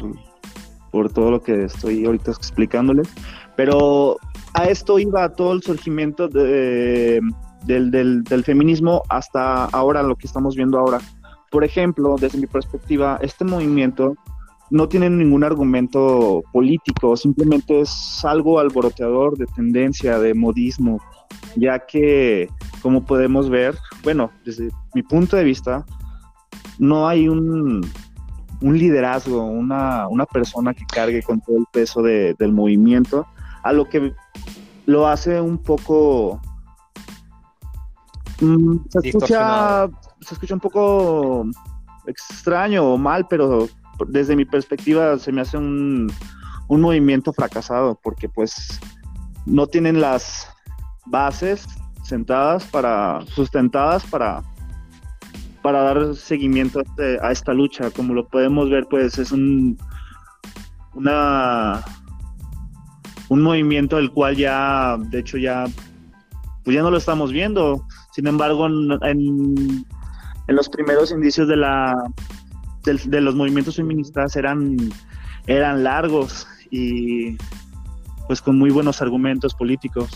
por 0.91 1.11
todo 1.11 1.31
lo 1.31 1.43
que 1.43 1.65
estoy 1.65 2.05
ahorita 2.05 2.31
explicándoles. 2.33 3.09
Pero 3.57 4.17
a 4.53 4.65
esto 4.67 4.99
iba 4.99 5.29
todo 5.31 5.53
el 5.55 5.63
surgimiento 5.63 6.29
de- 6.29 7.21
del, 7.65 7.91
del- 7.91 8.23
del 8.25 8.45
feminismo 8.45 9.03
hasta 9.09 9.65
ahora, 9.67 10.03
lo 10.03 10.17
que 10.17 10.27
estamos 10.27 10.55
viendo 10.55 10.79
ahora. 10.79 11.01
Por 11.51 11.65
ejemplo, 11.65 12.17
desde 12.21 12.39
mi 12.39 12.47
perspectiva, 12.47 13.19
este 13.23 13.45
movimiento 13.45 14.15
no 14.71 14.89
tiene 14.89 15.09
ningún 15.11 15.45
argumento 15.45 16.43
político, 16.53 17.17
simplemente 17.17 17.81
es 17.81 18.25
algo 18.25 18.59
alboroteador 18.59 19.37
de 19.39 19.47
tendencia, 19.47 20.19
de 20.19 20.35
modismo, 20.35 21.01
ya 21.57 21.79
que, 21.87 22.49
como 22.83 23.05
podemos 23.05 23.49
ver, 23.49 23.77
bueno, 24.03 24.31
desde 24.45 24.71
mi 24.95 25.03
punto 25.03 25.37
de 25.37 25.45
vista, 25.45 25.85
no 26.79 27.07
hay 27.09 27.29
un, 27.29 27.87
un 28.61 28.79
liderazgo, 28.79 29.45
una, 29.45 30.09
una 30.09 30.27
persona 30.27 30.75
que 30.75 30.85
cargue 30.87 31.23
con 31.23 31.41
todo 31.41 31.59
el 31.59 31.67
peso 31.73 32.03
de- 32.03 32.35
del 32.39 32.53
movimiento, 32.53 33.27
a 33.63 33.73
lo 33.73 33.89
que 33.89 34.13
lo 34.87 35.07
hace 35.07 35.41
un 35.41 35.59
poco... 35.59 36.41
mm, 38.41 38.77
se, 38.89 39.09
escucha, 39.09 39.89
se 40.21 40.35
escucha 40.35 40.55
un 40.55 40.61
poco 40.61 41.47
extraño 42.07 42.85
o 42.85 42.99
mal, 42.99 43.27
pero 43.29 43.69
desde 44.09 44.37
mi 44.37 44.45
perspectiva 44.45 45.19
se 45.19 45.33
me 45.33 45.41
hace 45.41 45.57
un, 45.57 46.13
un 46.69 46.81
movimiento 46.81 47.33
fracasado, 47.33 47.99
porque 48.03 48.29
pues 48.29 48.81
no 49.47 49.67
tienen 49.67 50.01
las 50.01 50.49
bases 51.07 51.67
sentadas 52.03 52.65
para 52.65 53.21
sustentadas 53.27 54.05
para 54.07 54.43
para 55.63 55.83
dar 55.83 56.15
seguimiento 56.15 56.79
a, 56.79 56.83
este- 56.83 57.19
a 57.21 57.33
esta 57.33 57.53
lucha. 57.53 57.91
Como 57.91 58.15
lo 58.15 58.29
podemos 58.29 58.71
ver 58.71 58.87
pues 58.89 59.19
es 59.19 59.33
un 59.33 59.77
una 60.95 61.83
un 63.29 63.43
movimiento 63.43 63.97
del 63.97 64.11
cual 64.13 64.37
ya 64.37 64.97
de 64.99 65.19
hecho 65.19 65.37
ya 65.39 65.65
pues 66.65 66.75
ya 66.75 66.83
no 66.83 66.91
lo 66.91 66.97
estamos 66.99 67.33
viendo. 67.33 67.85
Sin 68.13 68.27
embargo 68.29 68.67
en, 68.67 68.93
en, 69.03 69.87
en 70.49 70.57
los 70.57 70.69
primeros 70.69 71.11
indicios 71.11 71.49
de 71.49 71.57
la 71.57 71.95
de 72.95 73.21
los 73.21 73.35
movimientos 73.35 73.77
feministas 73.77 74.37
eran 74.37 74.77
eran 75.47 75.85
largos 75.85 76.47
y 76.71 77.37
pues 78.27 78.41
con 78.43 78.59
muy 78.59 78.71
buenos 78.71 79.01
argumentos 79.03 79.55
políticos. 79.55 80.11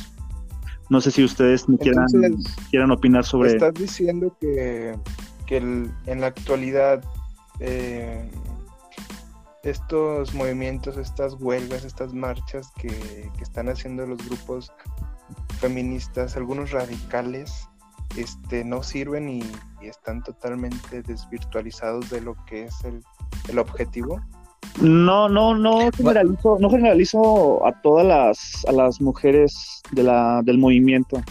No 0.88 1.00
sé 1.00 1.12
si 1.12 1.22
ustedes 1.22 1.68
me 1.68 1.78
quieran 1.78 2.06
Entonces, 2.12 2.56
quieran 2.70 2.90
opinar 2.90 3.24
sobre 3.24 3.52
Estás 3.52 3.74
diciendo 3.74 4.36
que, 4.40 4.96
que 5.46 5.58
el- 5.58 5.92
en 6.06 6.20
la 6.20 6.28
actualidad 6.28 7.04
eh, 7.60 8.28
estos 9.62 10.34
movimientos, 10.34 10.96
estas 10.96 11.34
huelgas, 11.34 11.84
estas 11.84 12.12
marchas 12.14 12.72
que, 12.80 12.88
que 12.88 13.42
están 13.44 13.68
haciendo 13.68 14.06
los 14.06 14.18
grupos 14.26 14.72
feministas, 15.60 16.36
algunos 16.36 16.70
radicales, 16.72 17.68
este, 18.16 18.64
no 18.64 18.82
sirven 18.82 19.28
y, 19.28 19.42
están 19.82 20.22
totalmente 20.22 21.02
desvirtualizados 21.02 22.10
de 22.10 22.20
lo 22.20 22.36
que 22.46 22.64
es 22.64 22.74
el, 22.84 23.58
objetivo? 23.58 24.20
No, 24.80 25.28
no, 25.28 25.56
no 25.56 25.90
generalizo, 25.90 26.58
no 26.60 26.68
generalizo 26.68 27.66
a 27.66 27.80
todas 27.80 28.06
las, 28.06 28.64
a 28.66 28.72
las 28.72 29.00
mujeres 29.00 29.82
de 29.92 30.02
la, 30.02 30.42
del 30.44 30.58
movimiento, 30.58 31.22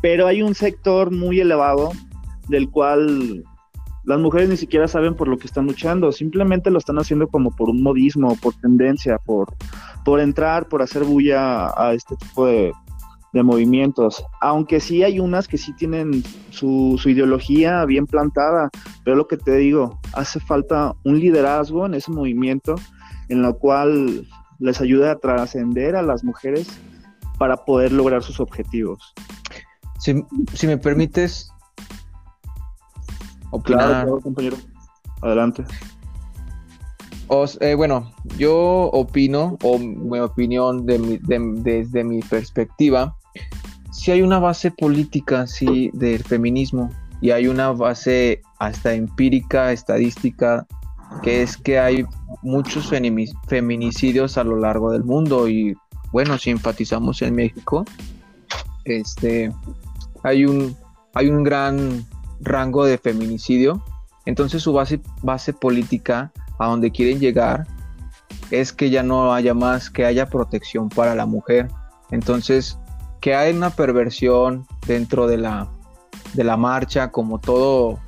pero 0.00 0.28
hay 0.28 0.42
un 0.42 0.54
sector 0.54 1.10
muy 1.10 1.40
elevado 1.40 1.90
del 2.48 2.70
cual 2.70 3.44
las 4.04 4.20
mujeres 4.20 4.48
ni 4.48 4.56
siquiera 4.56 4.88
saben 4.88 5.14
por 5.14 5.28
lo 5.28 5.38
que 5.38 5.46
están 5.46 5.66
luchando, 5.66 6.12
simplemente 6.12 6.70
lo 6.70 6.78
están 6.78 6.98
haciendo 6.98 7.28
como 7.28 7.54
por 7.54 7.68
un 7.68 7.82
modismo, 7.82 8.36
por 8.36 8.54
tendencia, 8.54 9.18
por, 9.18 9.54
por 10.04 10.20
entrar, 10.20 10.68
por 10.68 10.82
hacer 10.82 11.04
bulla 11.04 11.68
a 11.76 11.94
este 11.94 12.16
tipo 12.16 12.46
de, 12.46 12.72
de 13.32 13.42
movimientos, 13.42 14.24
aunque 14.40 14.80
sí 14.80 15.02
hay 15.02 15.18
unas 15.18 15.48
que 15.48 15.56
sí 15.56 15.72
tienen 15.72 16.22
su, 16.50 17.00
ideología 17.04 17.84
bien 17.86 18.06
plantada, 18.06 18.70
pero 19.04 19.16
lo 19.16 19.26
que 19.26 19.36
te 19.36 19.56
digo, 19.56 19.98
hace 20.12 20.38
falta 20.40 20.94
un 21.04 21.18
liderazgo 21.18 21.86
en 21.86 21.94
ese 21.94 22.10
movimiento 22.10 22.74
en 23.28 23.42
lo 23.42 23.58
cual 23.58 24.26
les 24.58 24.80
ayude 24.80 25.08
a 25.10 25.16
trascender 25.16 25.96
a 25.96 26.02
las 26.02 26.22
mujeres 26.24 26.68
para 27.38 27.56
poder 27.56 27.92
lograr 27.92 28.22
sus 28.22 28.38
objetivos. 28.38 29.14
Si, 29.98 30.66
me 30.66 30.78
permites 30.78 31.48
Claro, 33.64 34.18
compañero. 34.20 34.56
Adelante. 35.20 35.64
Eh, 37.60 37.74
bueno, 37.74 38.12
yo 38.36 38.90
opino, 38.92 39.56
o 39.62 39.78
mi 39.78 40.18
opinión 40.18 40.84
desde 40.84 42.04
mi 42.04 42.20
perspectiva, 42.20 43.16
si 44.02 44.10
hay 44.10 44.20
una 44.20 44.40
base 44.40 44.72
política, 44.72 45.46
sí, 45.46 45.88
del 45.94 46.24
feminismo 46.24 46.90
y 47.20 47.30
hay 47.30 47.46
una 47.46 47.70
base 47.70 48.42
hasta 48.58 48.94
empírica, 48.94 49.70
estadística, 49.70 50.66
que 51.22 51.42
es 51.42 51.56
que 51.56 51.78
hay 51.78 52.04
muchos 52.42 52.90
feminicidios 53.46 54.38
a 54.38 54.42
lo 54.42 54.56
largo 54.56 54.90
del 54.90 55.04
mundo 55.04 55.46
y 55.48 55.76
bueno, 56.10 56.36
si 56.36 56.50
enfatizamos 56.50 57.22
en 57.22 57.36
México, 57.36 57.84
este, 58.86 59.52
hay 60.24 60.46
un, 60.46 60.76
hay 61.14 61.28
un 61.28 61.44
gran 61.44 62.04
rango 62.40 62.84
de 62.84 62.98
feminicidio, 62.98 63.84
entonces 64.26 64.64
su 64.64 64.72
base, 64.72 65.00
base 65.22 65.52
política 65.52 66.32
a 66.58 66.66
donde 66.66 66.90
quieren 66.90 67.20
llegar 67.20 67.68
es 68.50 68.72
que 68.72 68.90
ya 68.90 69.04
no 69.04 69.32
haya 69.32 69.54
más, 69.54 69.90
que 69.90 70.04
haya 70.04 70.26
protección 70.26 70.88
para 70.88 71.14
la 71.14 71.24
mujer. 71.24 71.68
Entonces, 72.10 72.76
que 73.22 73.36
hay 73.36 73.54
una 73.54 73.70
perversión 73.70 74.66
dentro 74.86 75.28
de 75.28 75.38
la, 75.38 75.70
de 76.34 76.42
la 76.42 76.56
marcha, 76.56 77.12
como 77.12 77.38
todo, 77.38 78.00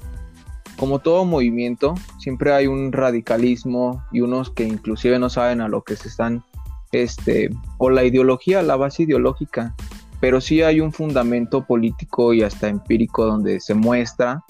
como 0.77 0.99
todo 0.99 1.25
movimiento, 1.25 1.95
siempre 2.19 2.53
hay 2.53 2.67
un 2.67 2.93
radicalismo 2.93 4.05
y 4.11 4.23
unos 4.23 4.51
que 4.51 4.65
inclusive 4.65 5.21
no 5.21 5.31
saben 5.31 5.61
a 5.61 5.69
lo 5.69 5.85
que 5.85 5.95
se 5.95 6.09
están, 6.09 6.43
este, 6.91 7.49
o 7.79 7.91
la 7.91 8.03
ideología, 8.03 8.61
la 8.63 8.75
base 8.75 9.05
ideológica, 9.05 9.73
pero 10.19 10.41
sí 10.41 10.63
hay 10.63 10.81
un 10.81 10.93
fundamento 10.93 11.65
político 11.65 12.35
y 12.35 12.43
hasta 12.43 12.69
empírico 12.69 13.25
donde 13.25 13.61
se 13.61 13.75
muestra 13.75 14.43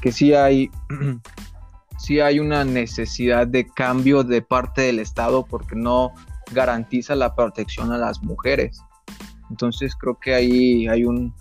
que 0.00 0.10
sí 0.10 0.32
hay, 0.32 0.70
sí 1.98 2.20
hay 2.20 2.40
una 2.40 2.64
necesidad 2.64 3.46
de 3.46 3.66
cambio 3.66 4.24
de 4.24 4.40
parte 4.40 4.82
del 4.82 5.00
Estado 5.00 5.44
porque 5.44 5.76
no 5.76 6.12
garantiza 6.52 7.14
la 7.14 7.34
protección 7.34 7.92
a 7.92 7.98
las 7.98 8.22
mujeres. 8.22 8.80
Entonces 9.50 9.94
creo 9.96 10.18
que 10.18 10.34
ahí 10.34 10.88
hay 10.88 11.04
un, 11.04 11.34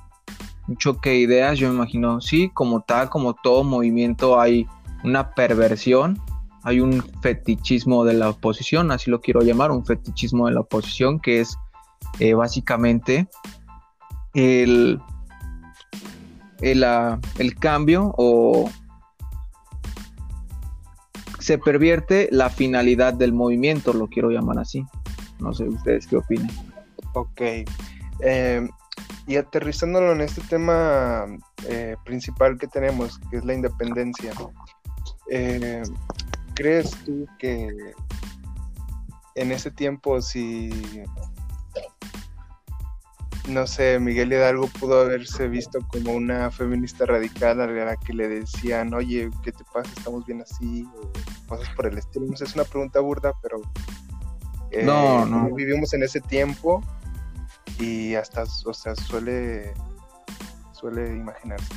choque 0.77 1.11
de 1.11 1.17
ideas, 1.19 1.57
yo 1.57 1.69
me 1.69 1.75
imagino, 1.75 2.19
sí, 2.19 2.49
como 2.53 2.81
tal, 2.81 3.09
como 3.09 3.33
todo 3.33 3.63
movimiento 3.63 4.37
hay 4.39 4.67
una 5.05 5.33
perversión, 5.33 6.21
hay 6.63 6.81
un 6.81 7.01
fetichismo 7.21 8.03
de 8.03 8.15
la 8.15 8.29
oposición, 8.29 8.91
así 8.91 9.09
lo 9.09 9.21
quiero 9.21 9.41
llamar, 9.41 9.71
un 9.71 9.85
fetichismo 9.85 10.47
de 10.47 10.53
la 10.53 10.59
oposición, 10.59 11.21
que 11.21 11.39
es 11.39 11.55
eh, 12.19 12.33
básicamente 12.33 13.29
el, 14.33 14.99
el, 16.59 16.83
ah, 16.83 17.17
el 17.37 17.55
cambio 17.55 18.13
o 18.17 18.69
se 21.39 21.57
pervierte 21.57 22.27
la 22.29 22.49
finalidad 22.49 23.13
del 23.13 23.31
movimiento, 23.31 23.93
lo 23.93 24.07
quiero 24.07 24.31
llamar 24.31 24.59
así. 24.59 24.85
No 25.39 25.53
sé 25.53 25.63
ustedes 25.63 26.05
qué 26.07 26.17
opinan. 26.17 26.51
Ok. 27.13 27.41
Eh, 28.21 28.67
y 29.27 29.35
aterrizándolo 29.35 30.13
en 30.13 30.21
este 30.21 30.41
tema 30.41 31.25
eh, 31.67 31.95
principal 32.05 32.57
que 32.57 32.67
tenemos, 32.67 33.19
que 33.29 33.37
es 33.37 33.45
la 33.45 33.53
independencia, 33.53 34.31
eh, 35.29 35.83
¿crees 36.55 36.91
tú 37.03 37.27
que 37.37 37.69
en 39.35 39.51
ese 39.51 39.69
tiempo 39.69 40.21
si, 40.21 40.69
no 43.47 43.67
sé, 43.67 43.99
Miguel 43.99 44.31
Hidalgo 44.31 44.67
pudo 44.79 45.01
haberse 45.01 45.47
visto 45.49 45.79
como 45.89 46.13
una 46.13 46.49
feminista 46.49 47.05
radical 47.05 47.61
a 47.61 47.67
la 47.67 47.97
que 47.97 48.13
le 48.13 48.29
decían, 48.29 48.93
oye, 48.93 49.29
¿qué 49.43 49.51
te 49.51 49.63
pasa? 49.73 49.91
Estamos 49.95 50.25
bien 50.25 50.41
así, 50.41 50.87
o 50.95 51.11
cosas 51.47 51.69
por 51.75 51.87
el 51.87 51.97
estilo. 51.97 52.25
No 52.27 52.37
sé, 52.37 52.45
es 52.45 52.55
una 52.55 52.63
pregunta 52.63 53.01
burda, 53.01 53.33
pero 53.41 53.61
no, 54.83 55.25
no. 55.25 55.53
vivimos 55.53 55.93
en 55.93 56.03
ese 56.03 56.21
tiempo 56.21 56.81
y 57.79 58.15
hasta, 58.15 58.43
o 58.65 58.73
sea, 58.73 58.95
suele, 58.95 59.73
suele 60.73 61.15
imaginarse. 61.15 61.73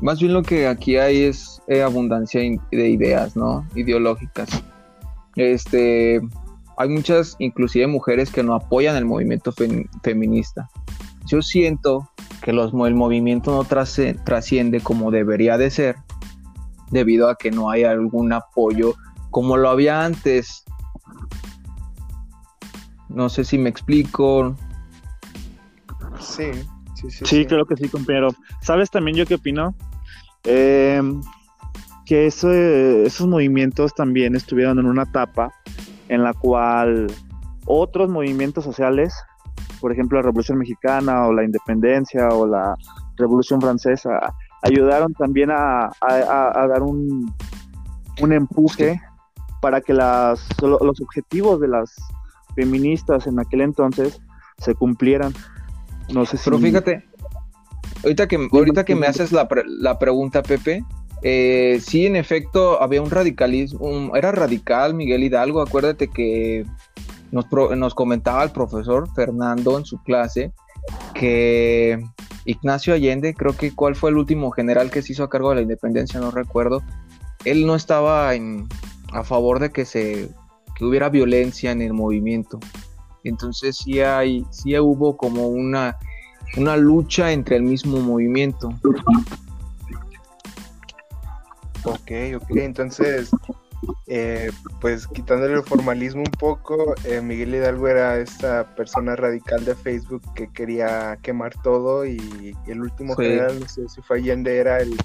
Más 0.00 0.18
bien 0.18 0.32
lo 0.32 0.42
que 0.42 0.66
aquí 0.66 0.96
hay 0.96 1.22
es 1.24 1.62
eh, 1.68 1.82
abundancia 1.82 2.40
de 2.40 2.88
ideas, 2.88 3.36
¿no? 3.36 3.66
Ideológicas. 3.74 4.62
Este, 5.36 6.20
hay 6.76 6.88
muchas, 6.88 7.36
inclusive 7.38 7.86
mujeres, 7.86 8.30
que 8.30 8.42
no 8.42 8.54
apoyan 8.54 8.96
el 8.96 9.04
movimiento 9.04 9.52
feminista. 10.02 10.68
Yo 11.26 11.40
siento 11.40 12.10
que 12.42 12.52
los, 12.52 12.72
el 12.74 12.94
movimiento 12.94 13.52
no 13.52 13.64
trasciende 13.64 14.80
como 14.80 15.12
debería 15.12 15.56
de 15.56 15.70
ser, 15.70 15.96
debido 16.90 17.28
a 17.28 17.36
que 17.36 17.50
no 17.50 17.70
hay 17.70 17.84
algún 17.84 18.32
apoyo 18.32 18.94
como 19.30 19.56
lo 19.56 19.70
había 19.70 20.04
antes 20.04 20.64
no 23.14 23.28
sé 23.28 23.44
si 23.44 23.58
me 23.58 23.68
explico. 23.68 24.56
Sí, 26.20 26.50
sí, 26.94 27.10
sí. 27.10 27.24
Sí, 27.24 27.46
creo 27.46 27.64
que 27.66 27.76
sí, 27.76 27.88
compañero. 27.88 28.28
¿Sabes 28.60 28.90
también 28.90 29.16
yo 29.16 29.26
qué 29.26 29.34
opino? 29.34 29.74
Em, 30.44 31.20
que 32.04 32.26
esos 32.26 33.26
movimientos 33.26 33.94
también 33.94 34.34
estuvieron 34.34 34.78
en 34.78 34.86
una 34.86 35.04
etapa 35.04 35.52
en 36.08 36.22
la 36.22 36.34
cual 36.34 37.06
otros 37.64 38.10
movimientos 38.10 38.64
sociales, 38.64 39.14
por 39.80 39.92
ejemplo 39.92 40.18
la 40.18 40.22
Revolución 40.22 40.58
Mexicana 40.58 41.26
o 41.26 41.32
la 41.32 41.44
Independencia 41.44 42.28
o 42.28 42.46
la 42.46 42.74
Revolución 43.16 43.60
Francesa, 43.60 44.34
ayudaron 44.62 45.12
también 45.14 45.50
a, 45.50 45.90
dar 46.00 46.82
un, 46.82 47.32
un 48.20 48.32
empuje 48.32 49.00
para 49.60 49.80
que 49.80 49.94
las, 49.94 50.44
los 50.60 51.00
objetivos 51.00 51.60
de 51.60 51.68
las 51.68 51.94
feministas 52.54 53.26
en 53.26 53.38
aquel 53.38 53.62
entonces 53.62 54.20
se 54.58 54.74
cumplieran. 54.74 55.34
No 56.12 56.26
sé 56.26 56.36
si... 56.36 56.44
Pero 56.44 56.58
fíjate, 56.58 57.04
ahorita 58.02 58.28
que, 58.28 58.48
ahorita 58.52 58.84
que 58.84 58.94
me 58.94 59.06
haces 59.06 59.32
la, 59.32 59.48
la 59.66 59.98
pregunta, 59.98 60.42
Pepe, 60.42 60.84
eh, 61.22 61.80
sí, 61.80 62.06
en 62.06 62.16
efecto, 62.16 62.82
había 62.82 63.00
un 63.00 63.10
radicalismo, 63.10 64.14
era 64.16 64.32
radical 64.32 64.94
Miguel 64.94 65.22
Hidalgo, 65.22 65.60
acuérdate 65.62 66.08
que 66.08 66.66
nos, 67.30 67.46
nos 67.76 67.94
comentaba 67.94 68.42
el 68.42 68.50
profesor 68.50 69.08
Fernando 69.14 69.78
en 69.78 69.84
su 69.84 70.02
clase 70.02 70.52
que 71.14 72.04
Ignacio 72.44 72.92
Allende, 72.92 73.34
creo 73.34 73.56
que 73.56 73.72
cuál 73.72 73.94
fue 73.94 74.10
el 74.10 74.16
último 74.16 74.50
general 74.50 74.90
que 74.90 75.00
se 75.00 75.12
hizo 75.12 75.22
a 75.22 75.30
cargo 75.30 75.50
de 75.50 75.56
la 75.56 75.62
independencia, 75.62 76.18
no 76.18 76.32
recuerdo, 76.32 76.82
él 77.44 77.66
no 77.66 77.76
estaba 77.76 78.34
en, 78.34 78.66
a 79.12 79.22
favor 79.22 79.60
de 79.60 79.70
que 79.70 79.84
se 79.84 80.28
hubiera 80.80 81.08
violencia 81.08 81.70
en 81.70 81.82
el 81.82 81.92
movimiento. 81.92 82.58
Entonces 83.24 83.76
sí 83.76 84.00
hay, 84.00 84.44
sí 84.50 84.78
hubo 84.78 85.16
como 85.16 85.48
una, 85.48 85.96
una 86.56 86.76
lucha 86.76 87.32
entre 87.32 87.56
el 87.56 87.62
mismo 87.62 88.00
movimiento. 88.00 88.70
Ok, 91.84 92.10
ok, 92.36 92.50
entonces, 92.50 93.30
eh, 94.06 94.50
pues 94.80 95.08
quitándole 95.08 95.54
el 95.54 95.64
formalismo 95.64 96.20
un 96.20 96.30
poco, 96.38 96.94
eh, 97.04 97.20
Miguel 97.20 97.54
Hidalgo 97.54 97.88
era 97.88 98.18
esta 98.18 98.74
persona 98.76 99.16
radical 99.16 99.64
de 99.64 99.74
Facebook 99.74 100.22
que 100.34 100.48
quería 100.48 101.18
quemar 101.22 101.54
todo 101.62 102.06
y, 102.06 102.56
el 102.66 102.82
último 102.82 103.16
general, 103.16 103.58
no 103.58 103.68
sé 103.68 103.88
si 103.88 104.00
fue 104.02 104.18
Allende, 104.18 104.58
era 104.58 104.78
el, 104.78 104.96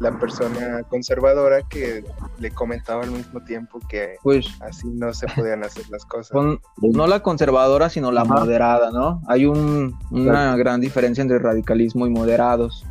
la 0.00 0.18
persona 0.18 0.82
conservadora 0.88 1.62
que 1.62 2.04
le 2.38 2.50
comentaba 2.50 3.02
al 3.04 3.10
mismo 3.12 3.42
tiempo 3.44 3.78
que 3.88 4.16
Pues 4.22 4.46
así 4.60 4.88
no 4.88 5.12
se 5.14 5.26
podían 5.28 5.62
hacer 5.64 5.88
las 5.90 6.04
cosas. 6.04 6.30
con- 6.32 6.60
no 6.80 7.06
la 7.06 7.20
conservadora, 7.20 7.88
sino 7.88 8.10
la 8.10 8.22
Ajá. 8.22 8.34
moderada, 8.34 8.90
¿no? 8.90 9.22
Hay 9.28 9.46
un, 9.46 9.96
una 10.10 10.56
gran 10.56 10.80
diferencia 10.80 11.22
entre 11.22 11.38
radicalismo 11.38 12.06
y 12.06 12.10
moderados. 12.10 12.84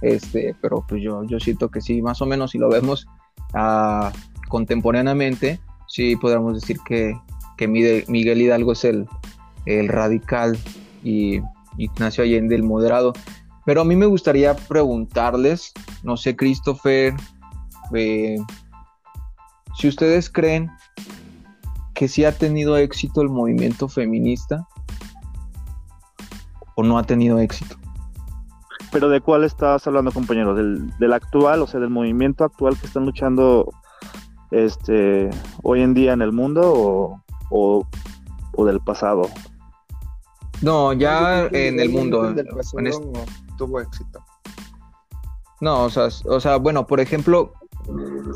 Este, 0.00 0.54
pero 0.60 0.84
pues 0.88 1.02
yo, 1.02 1.24
yo 1.24 1.40
siento 1.40 1.70
que 1.70 1.80
sí, 1.80 2.02
más 2.02 2.20
o 2.22 2.26
menos, 2.26 2.52
si 2.52 2.58
lo 2.58 2.68
vemos 2.68 3.06
ah, 3.54 4.12
contemporáneamente, 4.48 5.60
sí 5.86 6.16
podríamos 6.16 6.54
decir 6.54 6.78
que, 6.86 7.18
que 7.56 7.66
Mide- 7.68 8.04
Miguel 8.08 8.40
Hidalgo 8.40 8.72
es 8.72 8.84
el, 8.84 9.06
el 9.66 9.88
radical 9.88 10.56
y 11.02 11.40
Ignacio 11.78 12.22
Allende 12.24 12.54
el 12.54 12.62
moderado. 12.62 13.12
Pero 13.68 13.82
a 13.82 13.84
mí 13.84 13.96
me 13.96 14.06
gustaría 14.06 14.56
preguntarles, 14.56 15.74
no 16.02 16.16
sé, 16.16 16.34
Christopher, 16.34 17.12
eh, 17.92 18.38
si 19.76 19.88
ustedes 19.88 20.30
creen 20.30 20.70
que 21.92 22.08
sí 22.08 22.24
ha 22.24 22.32
tenido 22.32 22.78
éxito 22.78 23.20
el 23.20 23.28
movimiento 23.28 23.86
feminista 23.86 24.66
o 26.76 26.82
no 26.82 26.96
ha 26.96 27.02
tenido 27.02 27.38
éxito. 27.40 27.76
Pero 28.90 29.10
¿de 29.10 29.20
cuál 29.20 29.44
estás 29.44 29.86
hablando, 29.86 30.12
compañero? 30.12 30.54
¿Del, 30.54 30.88
del 30.98 31.12
actual, 31.12 31.60
o 31.60 31.66
sea, 31.66 31.78
del 31.78 31.90
movimiento 31.90 32.44
actual 32.44 32.74
que 32.78 32.86
están 32.86 33.04
luchando 33.04 33.70
este, 34.50 35.28
hoy 35.62 35.82
en 35.82 35.92
día 35.92 36.14
en 36.14 36.22
el 36.22 36.32
mundo 36.32 36.72
o, 36.74 37.22
o, 37.50 37.86
o 38.54 38.64
del 38.64 38.80
pasado? 38.80 39.28
No, 40.62 40.94
ya 40.94 41.48
en 41.52 41.78
el 41.78 41.90
mundo. 41.90 42.32
del 42.32 42.46
pasado 42.46 42.78
en 42.78 42.86
este- 42.86 43.47
tuvo 43.58 43.80
éxito. 43.82 44.24
No, 45.60 45.82
o 45.84 45.90
sea, 45.90 46.08
o 46.24 46.40
sea, 46.40 46.56
bueno, 46.56 46.86
por 46.86 47.00
ejemplo, 47.00 47.52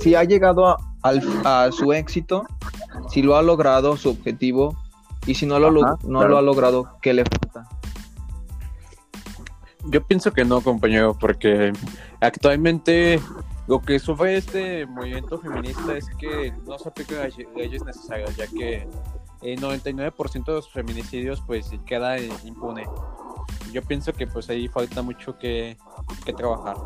si 0.01 0.15
ha 0.15 0.25
llegado 0.25 0.67
a, 0.69 0.77
al- 1.03 1.23
a 1.47 1.71
su 1.73 1.93
éxito, 1.95 2.45
si 3.09 3.23
lo 3.23 3.37
ha 3.37 3.43
logrado 3.43 3.97
su 3.97 4.11
objetivo 4.11 4.77
y 5.27 5.35
si 5.35 5.47
no 5.47 5.59
lo, 5.59 5.71
lo- 5.71 5.85
Ajá, 5.85 5.97
no 6.03 6.19
claro. 6.19 6.29
lo 6.29 6.39
ha 6.39 6.43
logrado, 6.43 6.99
¿qué 7.01 7.15
le 7.15 7.25
falta? 7.25 7.69
Yo 9.87 10.05
pienso 10.07 10.33
que 10.33 10.45
no, 10.45 10.61
compañero, 10.61 11.17
porque 11.19 11.73
actualmente 12.21 13.21
lo 13.67 13.81
que 13.81 13.99
sufre 13.99 14.37
este 14.37 14.87
movimiento 14.87 15.39
feminista 15.41 15.97
es 15.97 16.07
que 16.19 16.53
no 16.67 16.79
se 16.79 16.89
aplican 16.89 17.19
las 17.19 17.37
leyes 17.57 17.85
necesarias, 17.85 18.37
ya 18.37 18.47
que 18.47 18.87
el 19.43 19.61
99% 19.61 20.45
de 20.45 20.53
los 20.53 20.71
feminicidios 20.71 21.41
pues 21.47 21.71
queda 21.85 22.19
impune. 22.21 22.85
Yo 23.73 23.83
pienso 23.83 24.13
que 24.13 24.27
pues 24.27 24.49
ahí 24.51 24.69
falta 24.69 25.03
mucho 25.03 25.39
que, 25.39 25.77
que 26.25 26.33
trabajar. 26.33 26.77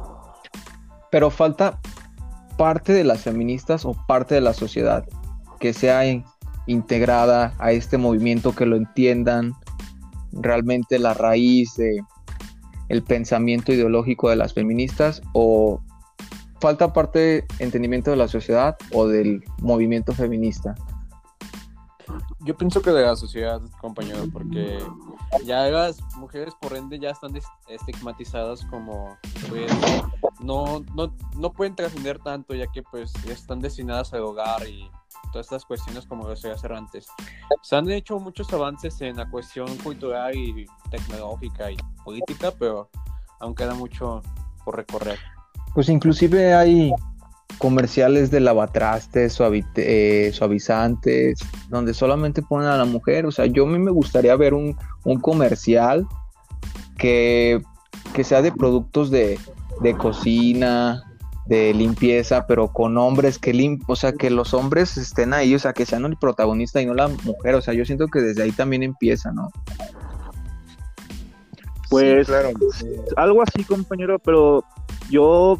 Pero 1.10 1.30
falta 1.30 1.80
parte 2.56 2.92
de 2.92 3.04
las 3.04 3.22
feministas 3.22 3.84
o 3.84 3.94
parte 4.06 4.34
de 4.34 4.40
la 4.40 4.54
sociedad 4.54 5.04
que 5.60 5.72
sea 5.72 6.06
in- 6.06 6.24
integrada 6.66 7.54
a 7.58 7.72
este 7.72 7.98
movimiento, 7.98 8.54
que 8.54 8.66
lo 8.66 8.76
entiendan 8.76 9.54
realmente 10.32 10.98
la 10.98 11.14
raíz 11.14 11.74
de 11.76 12.00
el 12.88 13.02
pensamiento 13.02 13.72
ideológico 13.72 14.30
de 14.30 14.36
las 14.36 14.52
feministas 14.54 15.22
o 15.32 15.80
falta 16.60 16.92
parte 16.92 17.44
entendimiento 17.58 18.10
de 18.10 18.16
la 18.16 18.28
sociedad 18.28 18.76
o 18.92 19.08
del 19.08 19.42
movimiento 19.60 20.12
feminista. 20.12 20.74
Yo 22.46 22.56
pienso 22.56 22.80
que 22.80 22.90
de 22.90 23.02
la 23.02 23.16
sociedad, 23.16 23.60
compañero, 23.80 24.22
porque 24.32 24.78
ya 25.44 25.66
las 25.66 26.00
mujeres 26.14 26.54
por 26.60 26.76
ende 26.76 26.96
ya 26.96 27.10
están 27.10 27.36
estigmatizadas 27.66 28.64
como 28.66 29.16
pues 29.48 29.72
no, 30.38 30.84
no, 30.94 31.12
no 31.36 31.52
pueden 31.52 31.74
trascender 31.74 32.20
tanto 32.20 32.54
ya 32.54 32.68
que 32.68 32.84
pues 32.84 33.12
están 33.28 33.58
destinadas 33.58 34.14
al 34.14 34.20
hogar 34.20 34.64
y 34.68 34.88
todas 35.32 35.46
estas 35.46 35.64
cuestiones 35.64 36.06
como 36.06 36.22
lo 36.22 36.30
decía 36.30 36.52
hacer 36.52 36.72
antes. 36.72 37.08
Se 37.62 37.74
han 37.74 37.90
hecho 37.90 38.20
muchos 38.20 38.52
avances 38.52 39.00
en 39.00 39.16
la 39.16 39.28
cuestión 39.28 39.76
cultural 39.78 40.36
y 40.36 40.66
tecnológica 40.88 41.72
y 41.72 41.76
política, 42.04 42.52
pero 42.56 42.90
aún 43.40 43.56
queda 43.56 43.74
mucho 43.74 44.22
por 44.64 44.76
recorrer. 44.76 45.18
Pues 45.74 45.88
inclusive 45.88 46.54
hay 46.54 46.92
comerciales 47.58 48.30
de 48.30 48.40
lavatrastes, 48.40 49.32
suavite- 49.38 49.82
eh, 49.84 50.30
suavizantes, 50.32 51.38
donde 51.68 51.94
solamente 51.94 52.42
ponen 52.42 52.68
a 52.68 52.76
la 52.76 52.84
mujer. 52.84 53.26
O 53.26 53.32
sea, 53.32 53.46
yo 53.46 53.64
a 53.64 53.68
mí 53.68 53.78
me 53.78 53.90
gustaría 53.90 54.36
ver 54.36 54.54
un, 54.54 54.76
un 55.04 55.20
comercial 55.20 56.06
que, 56.98 57.62
que 58.12 58.24
sea 58.24 58.42
de 58.42 58.52
productos 58.52 59.10
de, 59.10 59.38
de 59.80 59.96
cocina, 59.96 61.02
de 61.46 61.72
limpieza, 61.72 62.46
pero 62.46 62.68
con 62.72 62.98
hombres 62.98 63.38
que 63.38 63.54
lim 63.54 63.78
o 63.86 63.94
sea, 63.96 64.12
que 64.12 64.30
los 64.30 64.52
hombres 64.52 64.96
estén 64.96 65.32
ahí, 65.32 65.54
o 65.54 65.58
sea, 65.58 65.72
que 65.72 65.86
sean 65.86 66.04
el 66.04 66.16
protagonista 66.16 66.82
y 66.82 66.86
no 66.86 66.94
la 66.94 67.08
mujer. 67.08 67.54
O 67.54 67.60
sea, 67.62 67.72
yo 67.72 67.84
siento 67.84 68.08
que 68.08 68.20
desde 68.20 68.42
ahí 68.42 68.52
también 68.52 68.82
empieza, 68.82 69.32
¿no? 69.32 69.50
Pues- 71.88 72.26
Sí, 72.26 72.32
claro. 72.32 72.50
Algo 73.16 73.42
así, 73.42 73.64
compañero, 73.64 74.18
pero 74.18 74.64
yo 75.08 75.58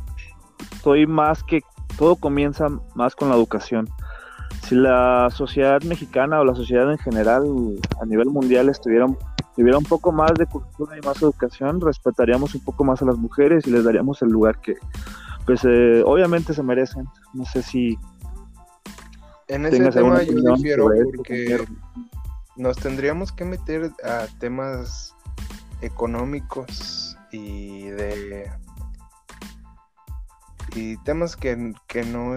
soy 0.83 1.07
más 1.07 1.42
que 1.44 1.61
todo 1.96 2.16
comienza 2.16 2.68
más 2.94 3.14
con 3.14 3.28
la 3.28 3.37
educación. 3.37 3.88
Si 4.66 4.74
la 4.74 5.28
sociedad 5.30 5.82
mexicana 5.82 6.40
o 6.40 6.44
la 6.44 6.54
sociedad 6.54 6.90
en 6.90 6.98
general 6.98 7.44
a 8.00 8.06
nivel 8.06 8.28
mundial 8.28 8.68
estuviera, 8.68 9.06
tuviera 9.54 9.78
un 9.78 9.85
poco 9.85 10.12
más 10.12 10.35
de 10.35 10.46
cultura 10.46 10.96
y 10.96 11.06
más 11.06 11.22
educación, 11.22 11.80
respetaríamos 11.80 12.54
un 12.54 12.62
poco 12.62 12.85
más 12.85 13.02
a 13.02 13.04
las 13.04 13.16
mujeres 13.16 13.66
y 13.66 13.70
les 13.70 13.85
daríamos 13.85 14.22
el 14.22 14.30
lugar 14.30 14.61
que, 14.61 14.76
pues, 15.44 15.61
eh, 15.64 16.02
obviamente 16.04 16.54
se 16.54 16.62
merecen. 16.62 17.06
No 17.32 17.44
sé 17.44 17.62
si 17.62 17.98
En 19.48 19.66
ese 19.66 19.76
¿Tengas 19.76 19.94
tema 19.94 20.22
yo 20.22 20.54
difiero 20.54 20.88
porque 21.14 21.64
nos 22.56 22.76
tendríamos 22.76 23.30
que 23.30 23.44
meter 23.44 23.92
a 24.02 24.26
temas 24.40 25.14
económicos 25.80 27.16
y 27.30 27.87
de 27.87 28.50
y 30.77 30.97
temas 30.99 31.37
que, 31.37 31.73
que 31.89 32.05
no 32.05 32.35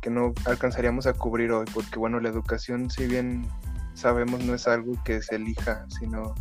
que 0.00 0.10
no 0.10 0.32
alcanzaríamos 0.46 1.06
a 1.06 1.12
cubrir 1.12 1.52
hoy 1.52 1.66
porque 1.72 1.98
bueno 1.98 2.18
la 2.20 2.28
educación 2.30 2.90
si 2.90 3.06
bien 3.06 3.46
sabemos 3.94 4.42
no 4.44 4.54
es 4.54 4.66
algo 4.66 4.94
que 5.04 5.20
se 5.22 5.36
elija 5.36 5.84
sino 5.88 6.34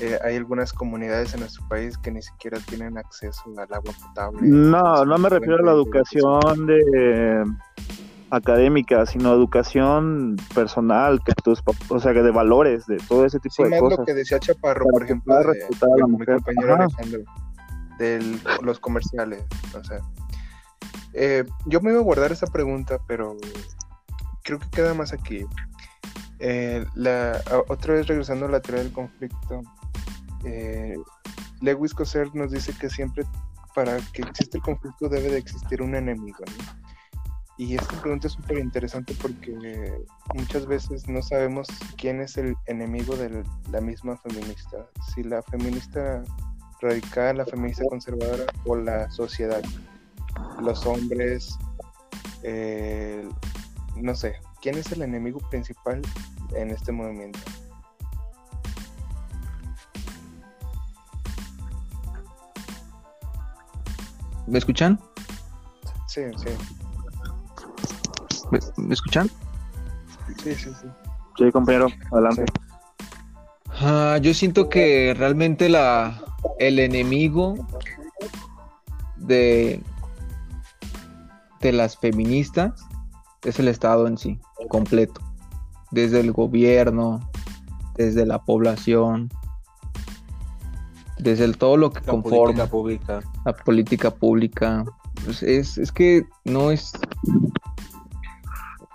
eh, 0.00 0.18
hay 0.24 0.36
algunas 0.36 0.72
comunidades 0.72 1.34
en 1.34 1.40
nuestro 1.40 1.66
país 1.68 1.96
que 1.98 2.10
ni 2.10 2.22
siquiera 2.22 2.58
tienen 2.60 2.98
acceso 2.98 3.42
al 3.56 3.72
agua 3.72 3.92
potable 4.00 4.40
No, 4.42 5.04
no 5.04 5.18
me 5.18 5.28
refiero 5.28 5.56
a 5.58 5.62
la 5.62 5.72
de 5.72 5.76
educación 5.78 6.66
de 6.66 7.44
académica, 8.30 9.06
sino 9.06 9.32
educación 9.32 10.36
personal, 10.54 11.20
que 11.24 11.32
tus, 11.42 11.62
o 11.88 11.98
sea, 11.98 12.12
que 12.12 12.22
de 12.22 12.30
valores, 12.30 12.86
de 12.86 12.98
todo 13.08 13.24
ese 13.24 13.40
tipo 13.40 13.54
Sí, 13.54 13.62
de 13.64 13.70
más 13.70 13.80
cosas. 13.80 13.98
lo 14.00 14.04
que 14.04 14.14
decía 14.14 14.38
Chaparro, 14.38 14.84
Para 14.84 14.90
por 14.92 15.04
ejemplo, 15.04 15.34
de, 15.34 15.40
a 15.40 15.96
la 15.98 16.06
mi 16.06 16.12
mujer. 16.12 16.34
compañero 16.36 16.74
Ajá. 16.74 16.84
Alejandro, 16.84 17.20
de 17.98 18.38
los 18.62 18.78
comerciales. 18.80 19.42
O 19.74 19.82
sea, 19.82 19.98
eh, 21.14 21.44
yo 21.66 21.80
me 21.80 21.90
iba 21.90 22.00
a 22.00 22.04
guardar 22.04 22.32
esa 22.32 22.46
pregunta, 22.46 22.98
pero 23.06 23.36
creo 24.42 24.58
que 24.58 24.70
queda 24.70 24.94
más 24.94 25.12
aquí. 25.12 25.46
Eh, 26.40 26.84
la, 26.94 27.40
otra 27.68 27.94
vez 27.94 28.06
regresando 28.06 28.46
a 28.46 28.50
la 28.50 28.60
teoría 28.60 28.84
del 28.84 28.92
conflicto, 28.92 29.62
eh, 30.44 30.96
Lewis 31.60 31.94
Coser 31.94 32.34
nos 32.34 32.52
dice 32.52 32.72
que 32.78 32.88
siempre 32.88 33.24
para 33.74 33.98
que 34.12 34.22
exista 34.22 34.58
el 34.58 34.62
conflicto 34.62 35.08
debe 35.08 35.30
de 35.30 35.38
existir 35.38 35.82
un 35.82 35.94
enemigo. 35.94 36.44
¿no? 36.46 36.88
Y 37.58 37.74
esta 37.74 38.00
pregunta 38.00 38.28
es 38.28 38.34
súper 38.34 38.58
interesante 38.58 39.14
porque 39.20 39.92
muchas 40.32 40.66
veces 40.66 41.08
no 41.08 41.20
sabemos 41.22 41.66
quién 41.96 42.20
es 42.20 42.36
el 42.36 42.54
enemigo 42.66 43.16
de 43.16 43.44
la 43.72 43.80
misma 43.80 44.16
feminista. 44.16 44.86
Si 45.12 45.24
la 45.24 45.42
feminista 45.42 46.22
radical, 46.80 47.38
la 47.38 47.44
feminista 47.44 47.82
conservadora 47.88 48.44
o 48.64 48.76
la 48.76 49.10
sociedad. 49.10 49.60
Los 50.62 50.84
hombres, 50.86 51.56
eh, 52.42 53.28
no 53.96 54.14
sé, 54.14 54.36
¿quién 54.60 54.76
es 54.76 54.90
el 54.92 55.02
enemigo 55.02 55.40
principal 55.50 56.02
en 56.54 56.70
este 56.70 56.92
movimiento? 56.92 57.38
¿Me 64.46 64.58
escuchan? 64.58 64.98
Sí, 66.06 66.22
sí, 66.36 66.48
¿Me, 68.50 68.58
me 68.76 68.94
escuchan? 68.94 69.30
sí, 70.42 70.54
sí, 70.54 70.70
sí. 70.80 70.88
Sí, 71.36 71.52
compañero, 71.52 71.86
adelante. 72.10 72.44
Ah, 73.80 74.18
yo 74.20 74.34
siento 74.34 74.68
que 74.68 75.14
realmente 75.16 75.68
la, 75.68 76.20
el 76.58 76.78
enemigo 76.80 77.54
de, 79.16 79.80
de 81.60 81.72
las 81.72 81.96
feministas 81.96 82.86
es 83.44 83.58
el 83.58 83.68
Estado 83.68 84.06
en 84.06 84.18
sí, 84.18 84.38
completo. 84.68 85.20
Desde 85.90 86.20
el 86.20 86.32
gobierno, 86.32 87.20
desde 87.96 88.26
la 88.26 88.42
población, 88.44 89.30
desde 91.18 91.44
el, 91.44 91.56
todo 91.56 91.76
lo 91.76 91.90
que 91.90 92.00
La 92.00 92.12
conforma 92.12 92.66
política 92.66 92.66
pública. 92.66 93.20
la 93.44 93.52
política 93.52 94.10
pública, 94.14 94.84
pues 95.24 95.42
es, 95.42 95.78
es 95.78 95.92
que 95.92 96.26
no 96.44 96.70
es... 96.70 96.92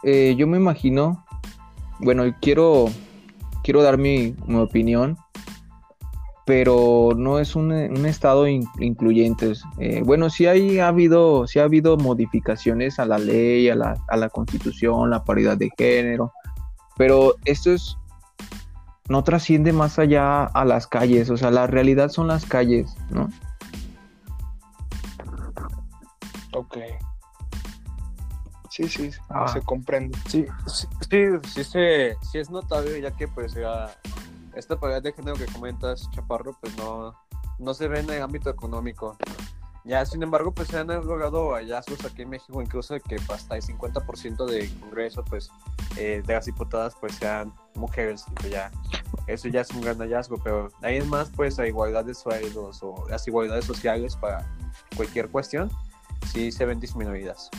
Eh, 0.03 0.35
yo 0.37 0.47
me 0.47 0.57
imagino, 0.57 1.25
bueno, 1.99 2.23
quiero, 2.41 2.87
quiero 3.63 3.81
dar 3.81 3.97
mi, 3.97 4.35
mi 4.47 4.57
opinión, 4.57 5.17
pero 6.45 7.11
no 7.15 7.39
es 7.39 7.55
un, 7.55 7.71
un 7.71 8.05
estado 8.05 8.47
in- 8.47 8.67
incluyente. 8.79 9.53
Eh, 9.79 10.01
bueno, 10.03 10.29
sí 10.29 10.45
hay, 10.45 10.79
ha 10.79 10.89
habido, 10.89 11.47
sí 11.47 11.59
ha 11.59 11.63
habido 11.63 11.95
modificaciones 11.97 12.99
a 12.99 13.05
la 13.05 13.17
ley, 13.17 13.69
a 13.69 13.75
la, 13.75 13.95
a 14.09 14.17
la 14.17 14.29
constitución, 14.29 15.09
la 15.09 15.23
paridad 15.23 15.57
de 15.57 15.69
género, 15.77 16.33
pero 16.97 17.35
esto 17.45 17.71
es 17.71 17.97
no 19.09 19.23
trasciende 19.23 19.73
más 19.73 19.99
allá 19.99 20.45
a 20.45 20.63
las 20.65 20.87
calles, 20.87 21.29
o 21.29 21.35
sea, 21.37 21.51
la 21.51 21.67
realidad 21.67 22.09
son 22.09 22.27
las 22.27 22.45
calles, 22.45 22.95
¿no? 23.09 23.29
Ok. 26.53 26.77
Sí, 28.69 28.87
sí, 28.87 29.11
Ah. 29.29 29.47
se 29.47 29.61
comprende. 29.61 30.17
Sí, 30.27 30.45
sí, 30.67 30.87
sí, 31.09 31.17
sí, 31.47 31.63
se- 31.63 32.15
sí 32.31 32.37
es 32.39 32.49
notable, 32.49 32.99
ya 33.01 33.11
que 33.11 33.27
pues 33.27 33.53
ya 33.53 33.93
esta 34.55 34.79
paridad 34.79 35.01
de 35.01 35.13
género 35.13 35.37
que 35.37 35.45
comentas, 35.45 36.09
Chaparro, 36.11 36.57
pues 36.59 36.75
no, 36.77 37.15
no 37.59 37.73
se 37.73 37.87
ve 37.87 37.99
en 37.99 38.09
el 38.09 38.21
ámbito 38.21 38.49
económico. 38.49 39.17
Ya, 39.85 40.05
sin 40.05 40.23
embargo, 40.23 40.53
pues 40.53 40.69
se 40.69 40.77
han 40.77 40.87
logrado 40.87 41.55
hallazgos 41.55 42.05
aquí 42.05 42.21
en 42.21 42.29
México, 42.29 42.61
incluso 42.61 42.93
de 42.93 43.01
que 43.01 43.17
hasta 43.27 43.57
el 43.57 43.61
50% 43.61 44.45
del 44.45 44.79
Congreso, 44.79 45.25
pues, 45.25 45.49
eh, 45.97 46.23
de 46.25 46.33
las 46.33 46.45
diputadas, 46.45 46.95
pues 46.99 47.15
sean 47.15 47.53
mujeres, 47.75 48.23
y 48.45 48.49
ya, 48.49 48.71
eso 49.27 49.49
ya 49.49 49.61
es 49.61 49.71
un 49.71 49.81
gran 49.81 49.97
hallazgo, 49.97 50.37
pero 50.41 50.69
ahí 50.81 50.97
es 50.97 51.07
más, 51.07 51.29
pues, 51.35 51.57
la 51.57 51.67
igualdad 51.67 52.05
de 52.05 52.13
sueldos 52.13 52.81
o 52.81 53.05
las 53.09 53.27
igualdades 53.27 53.65
sociales 53.65 54.15
para 54.15 54.49
cualquier 54.95 55.29
cuestión, 55.29 55.69
sí 56.31 56.53
se 56.53 56.65
ven 56.65 56.79
disminuidas. 56.79 57.49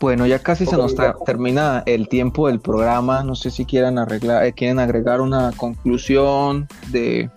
Bueno, 0.00 0.26
ya 0.26 0.38
casi 0.38 0.64
se 0.64 0.76
nos 0.76 0.94
ta- 0.94 1.16
termina 1.26 1.82
el 1.86 2.08
tiempo 2.08 2.46
del 2.46 2.60
programa. 2.60 3.24
No 3.24 3.34
sé 3.34 3.50
si 3.50 3.64
quieran 3.64 3.98
arreglar, 3.98 4.44
eh, 4.44 4.52
quieren 4.52 4.78
agregar 4.78 5.20
una 5.20 5.50
conclusión 5.56 6.68
de. 6.88 7.28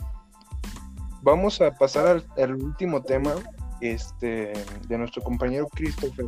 Vamos 1.24 1.60
a 1.62 1.72
pasar 1.72 2.08
al, 2.08 2.26
al 2.38 2.56
último 2.56 3.02
tema 3.02 3.34
este, 3.80 4.54
de 4.88 4.98
nuestro 4.98 5.24
compañero 5.24 5.68
Christopher. 5.74 6.26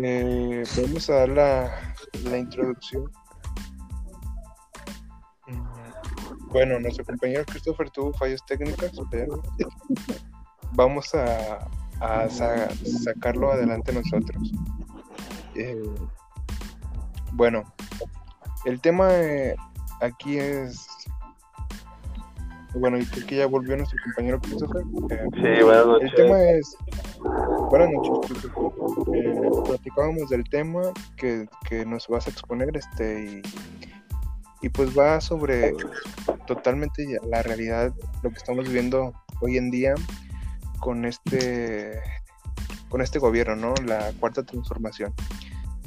Eh, 0.00 0.64
vamos 0.82 1.08
a 1.10 1.14
dar 1.14 1.28
la, 1.28 1.70
la 2.24 2.38
introducción. 2.38 3.04
Mm, 5.46 6.48
Bueno, 6.52 6.78
nuestro 6.80 7.04
compañero 7.04 7.44
Christopher 7.46 7.88
tuvo 7.90 8.12
fallas 8.14 8.44
técnicas, 8.46 8.92
pero 9.10 9.42
vamos 10.72 11.14
a, 11.14 11.58
a 12.00 12.28
sa- 12.28 12.68
sacarlo 13.04 13.52
adelante 13.52 13.92
nosotros. 13.92 14.52
Eh, 15.58 15.90
bueno, 17.32 17.62
el 18.64 18.80
tema 18.80 19.08
eh, 19.12 19.54
aquí 20.00 20.38
es 20.38 20.86
bueno, 22.74 22.98
y 22.98 23.06
creo 23.06 23.26
que 23.26 23.36
ya 23.36 23.46
volvió 23.46 23.76
nuestro 23.76 23.98
compañero 24.04 24.40
Christopher. 24.40 24.82
Eh, 25.10 25.24
Sí, 25.34 25.62
buenas 25.64 25.82
el 25.84 25.88
noches. 25.88 26.14
tema 26.14 26.42
es. 26.42 26.76
Buenas 27.70 27.88
noches, 27.90 28.28
Christopher. 28.28 29.14
Eh, 29.16 29.50
platicábamos 29.66 30.28
del 30.28 30.44
tema 30.44 30.82
que, 31.16 31.48
que 31.68 31.84
nos 31.86 32.06
vas 32.08 32.26
a 32.26 32.30
exponer, 32.30 32.76
este, 32.76 33.42
y, 34.62 34.66
y 34.66 34.68
pues 34.68 34.96
va 34.96 35.20
sobre 35.20 35.74
totalmente 36.46 37.06
la 37.26 37.42
realidad, 37.42 37.92
lo 38.22 38.30
que 38.30 38.36
estamos 38.36 38.64
viviendo 38.66 39.12
hoy 39.40 39.56
en 39.56 39.70
día 39.70 39.94
con 40.80 41.04
este 41.04 42.00
con 42.90 43.02
este 43.02 43.18
gobierno, 43.18 43.54
¿no? 43.56 43.74
La 43.86 44.12
cuarta 44.18 44.42
transformación. 44.42 45.12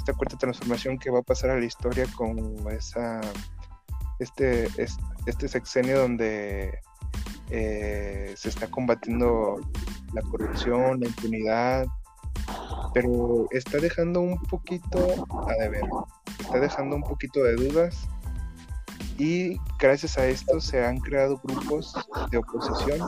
Esta 0.01 0.13
cuarta 0.13 0.35
transformación 0.35 0.97
que 0.97 1.11
va 1.11 1.19
a 1.19 1.21
pasar 1.21 1.51
a 1.51 1.59
la 1.59 1.65
historia 1.65 2.07
con 2.15 2.39
esa 2.71 3.21
este, 4.17 4.63
es- 4.81 4.97
este 5.27 5.47
sexenio 5.47 5.99
donde 5.99 6.79
eh, 7.51 8.33
se 8.35 8.49
está 8.49 8.65
combatiendo 8.65 9.59
la 10.13 10.23
corrupción, 10.23 11.01
la 11.01 11.07
impunidad, 11.07 11.85
pero 12.95 13.45
está 13.51 13.77
dejando 13.77 14.21
un 14.21 14.41
poquito 14.41 15.27
a 15.47 15.53
deber, 15.61 15.83
está 16.39 16.59
dejando 16.59 16.95
un 16.95 17.03
poquito 17.03 17.43
de 17.43 17.53
dudas 17.57 18.07
y 19.19 19.59
gracias 19.77 20.17
a 20.17 20.25
esto 20.25 20.59
se 20.59 20.83
han 20.83 20.97
creado 20.97 21.39
grupos 21.43 21.93
de 22.31 22.39
oposición. 22.39 23.07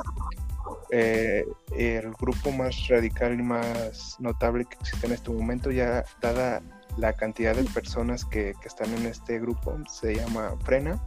Eh, 0.92 1.44
el 1.76 2.12
grupo 2.14 2.52
más 2.52 2.88
radical 2.88 3.40
y 3.40 3.42
más 3.42 4.16
notable 4.20 4.66
que 4.66 4.76
existe 4.80 5.08
en 5.08 5.14
este 5.14 5.32
momento, 5.32 5.72
ya 5.72 6.06
dada 6.22 6.62
la 6.98 7.14
cantidad 7.14 7.56
de 7.56 7.64
personas 7.66 8.26
que, 8.26 8.54
que 8.62 8.68
están 8.68 8.94
en 8.94 9.06
este 9.06 9.40
grupo, 9.40 9.78
se 9.88 10.16
llama 10.16 10.56
Frena. 10.64 11.02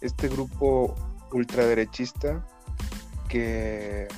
Este 0.00 0.28
grupo 0.28 0.94
ultraderechista 1.32 2.44
que, 3.28 4.08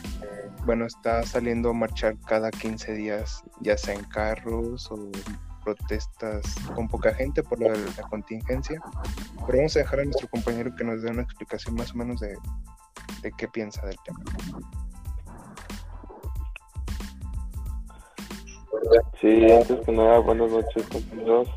bueno, 0.65 0.87
está 0.87 1.23
saliendo 1.23 1.71
a 1.71 1.73
marchar 1.73 2.17
cada 2.27 2.51
15 2.51 2.95
días, 2.95 3.43
ya 3.61 3.77
sea 3.77 3.95
en 3.95 4.05
carros 4.05 4.91
o 4.91 5.11
protestas 5.65 6.55
con 6.75 6.89
poca 6.89 7.15
gente 7.15 7.43
por 7.43 7.61
lo 7.61 7.71
de 7.71 7.85
la 7.97 8.03
contingencia. 8.09 8.81
Pero 9.47 9.59
vamos 9.59 9.77
a 9.77 9.81
dejar 9.81 10.01
a 10.01 10.05
nuestro 10.05 10.29
compañero 10.29 10.75
que 10.75 10.85
nos 10.85 11.03
dé 11.03 11.11
una 11.11 11.23
explicación 11.23 11.75
más 11.75 11.93
o 11.93 11.97
menos 11.97 12.21
de, 12.21 12.37
de 13.23 13.33
qué 13.37 13.49
piensa 13.49 13.85
del 13.87 13.97
tema. 14.05 14.21
Sí, 19.21 19.51
antes 19.51 19.81
que 19.85 19.93
nada, 19.93 20.19
buenas 20.21 20.51
noches, 20.51 20.87
compañeros. 20.89 21.49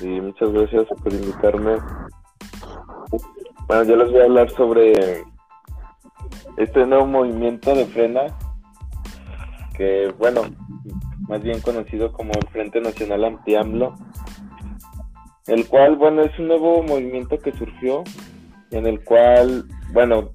Y 0.00 0.20
muchas 0.20 0.52
gracias 0.52 0.86
por 1.02 1.12
invitarme. 1.12 1.76
Bueno, 3.66 3.84
yo 3.84 3.96
les 3.96 4.10
voy 4.12 4.20
a 4.20 4.24
hablar 4.24 4.50
sobre 4.50 5.24
este 6.56 6.86
nuevo 6.86 7.06
movimiento 7.06 7.74
de 7.74 7.86
frena, 7.86 8.26
que, 9.76 10.12
bueno, 10.18 10.42
más 11.28 11.42
bien 11.42 11.60
conocido 11.60 12.12
como 12.12 12.32
el 12.32 12.48
Frente 12.48 12.80
Nacional 12.80 13.24
Anti-AMLO, 13.24 13.94
el 15.48 15.66
cual, 15.66 15.96
bueno, 15.96 16.22
es 16.22 16.38
un 16.38 16.48
nuevo 16.48 16.82
movimiento 16.82 17.38
que 17.38 17.52
surgió, 17.52 18.04
en 18.70 18.86
el 18.86 19.02
cual, 19.04 19.64
bueno, 19.92 20.30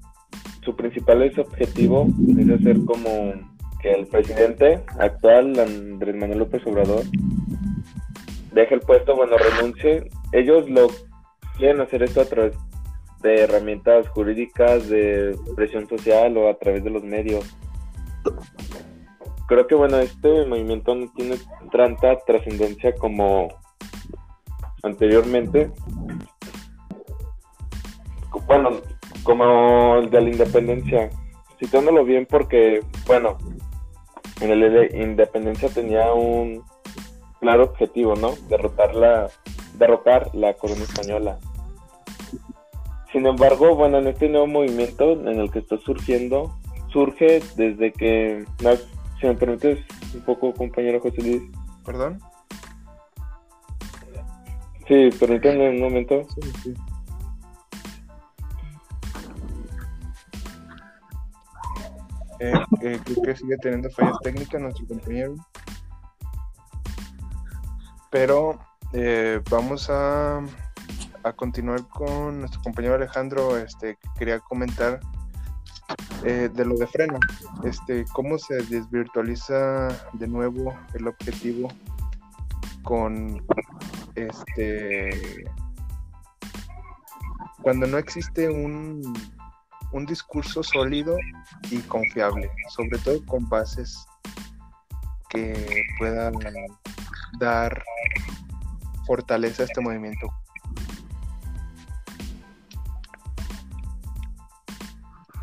su 0.62 0.76
principal 0.76 1.22
objetivo 1.38 2.06
es 2.38 2.50
hacer 2.50 2.84
como 2.84 3.10
que 3.84 3.92
el 3.92 4.06
presidente 4.06 4.82
actual, 4.98 5.60
Andrés 5.60 6.16
Manuel 6.16 6.38
López 6.38 6.66
Obrador, 6.66 7.02
deje 8.54 8.74
el 8.76 8.80
puesto, 8.80 9.14
bueno, 9.14 9.36
renuncie. 9.36 10.08
Ellos 10.32 10.70
lo 10.70 10.86
quieren 11.58 11.82
hacer 11.82 12.02
esto 12.02 12.22
a 12.22 12.24
través 12.24 12.56
de 13.20 13.42
herramientas 13.42 14.08
jurídicas, 14.08 14.88
de 14.88 15.38
presión 15.54 15.86
social 15.86 16.34
o 16.38 16.48
a 16.48 16.54
través 16.54 16.82
de 16.82 16.88
los 16.88 17.04
medios. 17.04 17.44
Creo 19.48 19.66
que, 19.66 19.74
bueno, 19.74 19.98
este 19.98 20.46
movimiento 20.46 20.94
no 20.94 21.12
tiene 21.12 21.36
tanta 21.70 22.18
trascendencia 22.20 22.94
como 22.94 23.48
anteriormente. 24.82 25.70
Bueno, 28.46 28.80
como 29.24 29.96
el 29.96 30.08
de 30.08 30.20
la 30.22 30.30
independencia, 30.30 31.10
citándolo 31.58 32.02
bien 32.02 32.26
porque, 32.26 32.80
bueno, 33.06 33.36
en 34.44 34.50
el 34.50 34.72
de 34.72 35.02
independencia 35.02 35.68
tenía 35.68 36.12
un 36.12 36.62
claro 37.40 37.64
objetivo, 37.64 38.14
¿no? 38.14 38.34
Derrotar 38.48 38.94
la, 38.94 39.28
derrotar 39.78 40.34
la 40.34 40.54
corona 40.54 40.82
española. 40.82 41.38
Sin 43.12 43.26
embargo, 43.26 43.74
bueno, 43.74 43.98
en 43.98 44.08
este 44.08 44.28
nuevo 44.28 44.46
movimiento 44.46 45.12
en 45.12 45.40
el 45.40 45.50
que 45.50 45.60
está 45.60 45.78
surgiendo, 45.78 46.54
surge 46.88 47.42
desde 47.56 47.92
que, 47.92 48.44
si 49.20 49.26
me 49.26 49.34
permites 49.34 49.78
un 50.14 50.20
poco, 50.22 50.52
compañero 50.52 51.00
José 51.00 51.22
Luis. 51.22 51.42
¿Perdón? 51.84 52.20
Sí, 54.88 55.10
permítanme 55.18 55.70
un 55.70 55.80
momento. 55.80 56.26
Sí, 56.34 56.52
sí. 56.62 56.74
Eh, 62.44 62.52
eh, 62.82 63.00
creo 63.02 63.22
que 63.22 63.36
sigue 63.36 63.56
teniendo 63.56 63.88
fallas 63.88 64.18
técnicas 64.22 64.60
nuestro 64.60 64.86
compañero. 64.86 65.34
Pero 68.10 68.58
eh, 68.92 69.40
vamos 69.50 69.88
a, 69.88 70.42
a 71.22 71.32
continuar 71.32 71.88
con 71.88 72.40
nuestro 72.40 72.60
compañero 72.60 72.96
Alejandro. 72.96 73.56
Este, 73.56 73.96
que 73.96 74.08
quería 74.18 74.40
comentar 74.40 75.00
eh, 76.22 76.50
de 76.52 76.64
lo 76.66 76.76
de 76.76 76.86
freno. 76.86 77.18
Este, 77.64 78.04
cómo 78.12 78.36
se 78.38 78.56
desvirtualiza 78.64 79.88
de 80.12 80.28
nuevo 80.28 80.74
el 80.92 81.08
objetivo 81.08 81.68
con 82.82 83.42
este 84.14 85.46
cuando 87.62 87.86
no 87.86 87.96
existe 87.96 88.50
un 88.50 89.00
un 89.94 90.04
discurso 90.06 90.62
sólido 90.62 91.16
y 91.70 91.78
confiable, 91.82 92.50
sobre 92.68 92.98
todo 92.98 93.24
con 93.26 93.48
bases 93.48 94.04
que 95.30 95.84
puedan 95.98 96.34
dar 97.38 97.82
fortaleza 99.06 99.62
a 99.62 99.66
este 99.66 99.80
movimiento. 99.80 100.26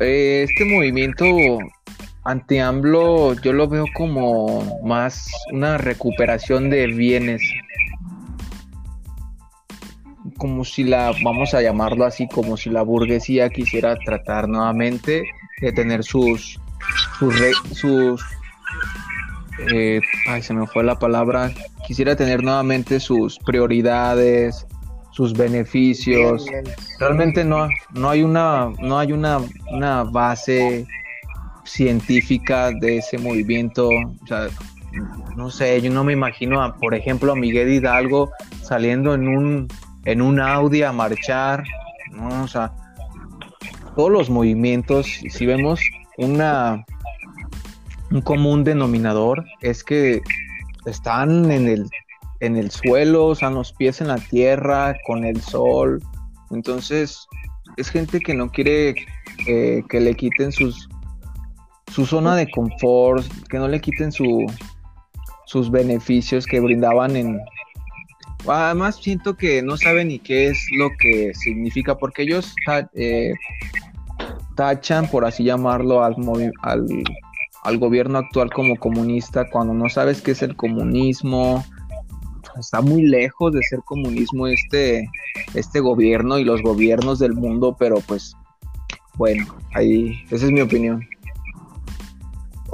Eh, 0.00 0.46
este 0.48 0.66
movimiento 0.66 1.24
anti-AMLO 2.24 3.34
yo 3.40 3.52
lo 3.54 3.68
veo 3.68 3.86
como 3.94 4.80
más 4.84 5.30
una 5.50 5.78
recuperación 5.78 6.68
de 6.68 6.88
bienes. 6.88 7.40
Como 10.42 10.64
si 10.64 10.82
la, 10.82 11.12
vamos 11.22 11.54
a 11.54 11.62
llamarlo 11.62 12.04
así, 12.04 12.26
como 12.26 12.56
si 12.56 12.68
la 12.68 12.82
burguesía 12.82 13.48
quisiera 13.48 13.94
tratar 13.94 14.48
nuevamente 14.48 15.22
de 15.60 15.70
tener 15.70 16.02
sus, 16.02 16.58
sus, 17.16 17.32
sus 17.70 18.20
eh, 19.72 20.00
ay, 20.26 20.42
se 20.42 20.52
me 20.52 20.66
fue 20.66 20.82
la 20.82 20.98
palabra, 20.98 21.52
quisiera 21.86 22.16
tener 22.16 22.42
nuevamente 22.42 22.98
sus 22.98 23.38
prioridades, 23.38 24.66
sus 25.12 25.32
beneficios. 25.32 26.44
Realmente 26.98 27.44
no, 27.44 27.68
no 27.92 28.10
hay 28.10 28.24
una, 28.24 28.72
no 28.80 28.98
hay 28.98 29.12
una, 29.12 29.38
una 29.70 30.02
base 30.02 30.88
científica 31.62 32.72
de 32.72 32.96
ese 32.96 33.16
movimiento. 33.16 33.90
O 33.90 34.26
sea, 34.26 34.48
no 35.36 35.50
sé, 35.50 35.80
yo 35.80 35.92
no 35.92 36.02
me 36.02 36.14
imagino, 36.14 36.60
a, 36.60 36.74
por 36.74 36.96
ejemplo, 36.96 37.30
a 37.30 37.36
Miguel 37.36 37.72
Hidalgo 37.72 38.32
saliendo 38.62 39.14
en 39.14 39.28
un, 39.28 39.68
en 40.04 40.22
un 40.22 40.40
Audi 40.40 40.82
a 40.82 40.92
marchar. 40.92 41.64
¿no? 42.12 42.44
O 42.44 42.48
sea, 42.48 42.72
todos 43.96 44.10
los 44.10 44.30
movimientos, 44.30 45.06
si 45.06 45.46
vemos 45.46 45.80
una, 46.18 46.84
un 48.10 48.20
común 48.22 48.64
denominador, 48.64 49.44
es 49.60 49.84
que 49.84 50.22
están 50.86 51.50
en 51.50 51.68
el 51.68 51.90
en 52.40 52.56
el 52.56 52.72
suelo, 52.72 53.26
o 53.26 53.34
sea, 53.36 53.50
los 53.50 53.72
pies 53.72 54.00
en 54.00 54.08
la 54.08 54.16
tierra, 54.16 54.96
con 55.06 55.24
el 55.24 55.40
sol. 55.40 56.02
Entonces, 56.50 57.24
es 57.76 57.88
gente 57.88 58.18
que 58.18 58.34
no 58.34 58.50
quiere 58.50 58.96
eh, 59.46 59.84
que 59.88 60.00
le 60.00 60.14
quiten 60.14 60.50
sus 60.50 60.88
su 61.92 62.04
zona 62.04 62.34
de 62.34 62.50
confort, 62.50 63.24
que 63.48 63.58
no 63.58 63.68
le 63.68 63.80
quiten 63.80 64.10
su, 64.10 64.46
sus 65.46 65.70
beneficios 65.70 66.46
que 66.46 66.58
brindaban 66.58 67.16
en... 67.16 67.38
Además 68.46 68.96
siento 68.96 69.36
que 69.36 69.62
no 69.62 69.76
saben 69.76 70.08
ni 70.08 70.18
qué 70.18 70.48
es 70.48 70.66
lo 70.76 70.90
que 70.98 71.32
significa, 71.34 71.96
porque 71.96 72.22
ellos 72.22 72.54
eh, 72.94 73.32
tachan, 74.56 75.08
por 75.08 75.24
así 75.24 75.44
llamarlo, 75.44 76.02
al, 76.02 76.16
al, 76.62 76.86
al 77.62 77.78
gobierno 77.78 78.18
actual 78.18 78.50
como 78.52 78.76
comunista, 78.76 79.48
cuando 79.50 79.74
no 79.74 79.88
sabes 79.88 80.20
qué 80.22 80.32
es 80.32 80.42
el 80.42 80.56
comunismo, 80.56 81.64
está 82.58 82.80
muy 82.80 83.02
lejos 83.02 83.52
de 83.52 83.62
ser 83.62 83.80
comunismo 83.84 84.46
este, 84.46 85.08
este 85.54 85.80
gobierno 85.80 86.38
y 86.38 86.44
los 86.44 86.62
gobiernos 86.62 87.18
del 87.18 87.34
mundo, 87.34 87.76
pero 87.78 88.00
pues 88.00 88.36
bueno, 89.14 89.46
ahí, 89.74 90.24
esa 90.30 90.46
es 90.46 90.52
mi 90.52 90.60
opinión. 90.60 91.06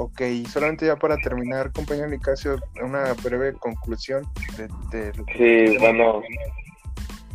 Ok, 0.01 0.21
solamente 0.49 0.85
ya 0.85 0.95
para 0.95 1.17
terminar, 1.17 1.73
compañero 1.73 2.07
Nicasio, 2.07 2.55
una 2.81 3.13
breve 3.21 3.51
conclusión 3.51 4.25
de, 4.91 5.11
Sí, 5.35 5.77
bueno. 5.77 6.21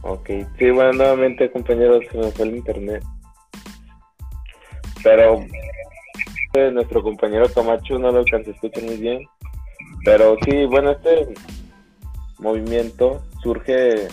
Ok, 0.00 0.30
sí, 0.58 0.70
bueno, 0.70 0.94
nuevamente, 0.94 1.50
compañeros, 1.50 2.02
se 2.10 2.16
me 2.16 2.30
fue 2.30 2.46
el 2.46 2.56
internet. 2.56 3.04
Pero 5.02 5.44
nuestro 6.72 7.02
compañero 7.02 7.52
Camacho 7.52 7.98
no 7.98 8.10
lo 8.10 8.20
alcanza 8.20 8.50
a 8.50 8.54
escuchar 8.54 8.82
muy 8.84 8.96
bien. 8.96 9.28
Pero 10.06 10.38
sí, 10.46 10.64
bueno, 10.64 10.92
este 10.92 11.34
movimiento 12.38 13.22
surge, 13.42 14.08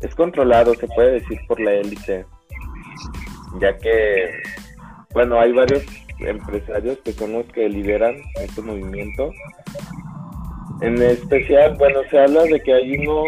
es 0.00 0.14
controlado, 0.14 0.76
se 0.76 0.86
puede 0.86 1.14
decir, 1.14 1.40
por 1.48 1.58
la 1.58 1.72
élite, 1.72 2.24
ya 3.60 3.76
que, 3.76 4.30
bueno, 5.12 5.40
hay 5.40 5.50
varios 5.52 5.82
empresarios 6.22 6.98
que 6.98 7.12
son 7.12 7.32
los 7.32 7.46
que 7.46 7.68
lideran 7.68 8.16
este 8.40 8.62
movimiento. 8.62 9.32
En 10.80 11.00
especial, 11.02 11.76
bueno, 11.76 12.00
se 12.10 12.18
habla 12.18 12.44
de 12.44 12.60
que 12.60 12.72
hay 12.72 12.96
uno 12.96 13.24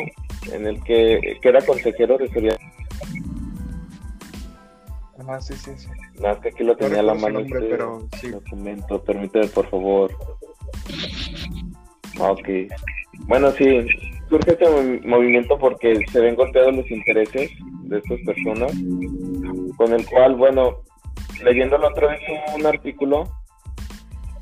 en 0.53 0.67
el 0.67 0.83
que, 0.85 1.39
que 1.41 1.49
era 1.49 1.61
consejero 1.65 2.17
de 2.19 2.29
seguridad. 2.29 2.59
Ah, 5.29 5.41
sí, 5.41 5.55
sí, 5.55 5.71
sí. 5.77 5.89
Más 6.21 6.39
que 6.39 6.49
aquí 6.49 6.65
lo 6.65 6.77
tenía 6.77 7.01
a 7.01 7.05
la 7.05 7.15
mano 7.15 7.41
este 7.41 7.61
pero, 7.61 8.09
sí. 8.21 8.29
documento. 8.31 9.03
Permíteme, 9.03 9.47
por 9.49 9.69
favor. 9.71 10.11
Ok. 12.19 12.49
Bueno, 13.27 13.51
sí, 13.53 13.87
surge 14.29 14.53
este 14.53 14.69
movimiento 15.07 15.59
porque 15.59 16.05
se 16.11 16.21
ven 16.21 16.35
golpeados 16.35 16.75
los 16.75 16.91
intereses 16.91 17.51
de 17.85 17.99
estas 17.99 18.19
personas, 18.27 18.73
con 19.77 19.93
el 19.93 20.05
cual, 20.07 20.35
bueno, 20.37 20.83
leyéndolo 21.43 21.89
otra 21.89 22.09
vez 22.09 22.21
un 22.55 22.67
artículo 22.67 23.25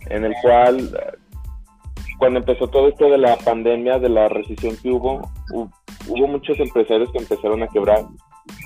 en 0.08 0.24
el 0.24 0.34
cual 0.42 0.90
cuando 2.18 2.40
empezó 2.40 2.68
todo 2.68 2.88
esto 2.88 3.08
de 3.08 3.16
la 3.16 3.36
pandemia, 3.36 3.98
de 3.98 4.10
la 4.10 4.28
recesión 4.28 4.76
que 4.82 4.90
hubo, 4.90 5.22
hubo 5.52 6.26
muchos 6.26 6.60
empresarios 6.60 7.10
que 7.12 7.18
empezaron 7.18 7.62
a 7.62 7.68
quebrar. 7.68 8.04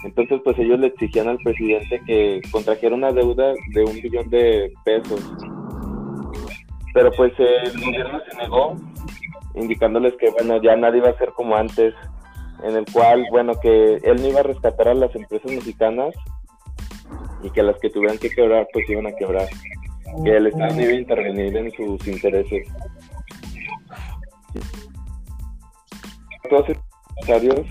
Entonces, 0.05 0.41
pues 0.43 0.59
ellos 0.59 0.81
le 0.81 0.89
exigían 0.89 1.29
al 1.29 1.39
presidente 1.39 2.01
que 2.05 2.41
contrajera 2.51 2.97
una 2.97 3.13
deuda 3.13 3.53
de 3.75 3.85
un 3.85 3.95
billón 4.03 4.29
de 4.29 4.73
pesos. 4.85 5.21
Pero 6.93 7.13
pues 7.13 7.33
el 7.39 7.81
gobierno 7.81 8.21
se 8.29 8.37
negó 8.39 8.77
indicándoles 9.55 10.15
que, 10.17 10.31
bueno, 10.31 10.61
ya 10.61 10.75
nadie 10.75 10.99
iba 10.99 11.11
a 11.11 11.19
ser 11.19 11.31
como 11.31 11.55
antes, 11.55 11.95
en 12.65 12.77
el 12.77 12.85
cual, 12.93 13.25
bueno, 13.31 13.53
que 13.63 14.01
él 14.03 14.21
no 14.21 14.29
iba 14.29 14.41
a 14.41 14.45
rescatar 14.45 14.89
a 14.89 14.95
las 14.95 15.15
empresas 15.15 15.53
mexicanas 15.53 16.13
y 17.45 17.51
que 17.51 17.63
las 17.63 17.79
que 17.79 17.91
tuvieran 17.91 18.19
que 18.19 18.31
quebrar, 18.31 18.67
pues 18.73 18.89
iban 18.89 19.07
a 19.07 19.13
quebrar. 19.13 19.47
Que 20.25 20.37
el 20.37 20.47
Estado 20.49 20.81
iba 20.81 20.91
a 20.91 20.95
intervenir 20.95 21.57
en 21.57 21.71
sus 21.73 22.07
intereses. 22.09 22.67
Todos 26.49 26.69
estos 26.69 26.85
empresarios 27.11 27.67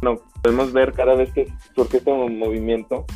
bueno, 0.00 0.20
podemos 0.42 0.72
ver 0.72 0.92
cada 0.92 1.14
vez 1.14 1.32
que 1.32 1.46
surge 1.74 1.98
este 1.98 2.12
movimiento, 2.12 3.06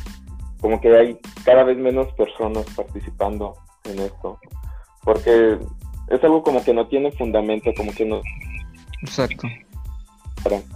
como 0.59 0.79
que 0.81 0.95
hay 0.95 1.19
cada 1.45 1.63
vez 1.63 1.77
menos 1.77 2.11
personas 2.13 2.65
participando 2.75 3.55
en 3.85 3.99
esto. 3.99 4.39
Porque 5.03 5.59
es 6.09 6.23
algo 6.23 6.41
como 6.43 6.63
que 6.63 6.73
no 6.73 6.87
tiene 6.87 7.11
fundamento, 7.11 7.71
como 7.75 7.93
que 7.93 8.05
no. 8.05 8.21
Exacto. 9.01 9.47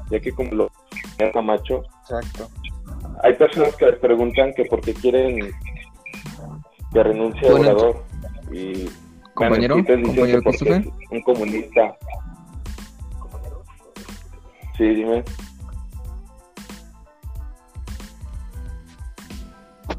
Ya 0.09 0.19
que 0.19 0.31
como 0.31 0.51
lo 0.51 0.71
Camacho. 1.33 1.83
Exacto. 2.01 2.49
Hay 3.23 3.33
personas 3.33 3.75
que 3.75 3.85
les 3.87 3.99
preguntan 3.99 4.53
que 4.53 4.65
por 4.65 4.81
qué 4.81 4.93
quieren 4.93 5.51
que 6.93 7.03
renuncie 7.03 7.49
a 7.49 7.53
Obrador. 7.53 8.03
Y 8.51 8.89
compañero, 9.33 9.75
compañero 9.75 10.41
un 11.11 11.21
comunista. 11.21 11.97
Sí, 14.77 14.83
dime. 14.83 15.23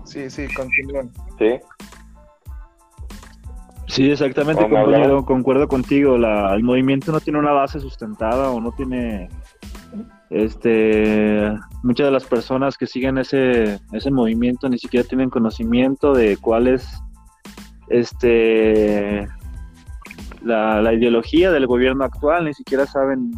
Sí, 0.05 0.31
sí, 0.31 0.49
continúan. 0.55 1.11
Sí. 1.39 1.61
Sí, 3.89 4.11
exactamente, 4.11 4.63
compañero, 4.63 5.25
concuerdo 5.25 5.67
contigo. 5.67 6.17
La, 6.17 6.55
el 6.55 6.63
movimiento 6.63 7.11
no 7.11 7.21
tiene 7.21 7.39
una 7.39 7.53
base 7.53 7.81
sustentada 7.81 8.51
o 8.51 8.61
no 8.61 8.73
tiene. 8.73 9.29
Este, 10.31 11.51
muchas 11.83 12.07
de 12.07 12.13
las 12.13 12.25
personas 12.25 12.77
que 12.77 12.87
siguen 12.87 13.19
ese, 13.19 13.81
ese 13.93 14.11
movimiento 14.11 14.69
ni 14.69 14.79
siquiera 14.79 15.09
tienen 15.09 15.31
conocimiento 15.31 16.13
de 16.13 16.37
cuál 16.37 16.69
es 16.69 16.87
este, 17.89 19.27
la, 20.43 20.83
la 20.83 20.93
ideología 20.93 21.51
del 21.51 21.67
gobierno 21.67 22.05
actual, 22.05 22.45
ni 22.45 22.55
siquiera 22.55 22.87
saben 22.87 23.33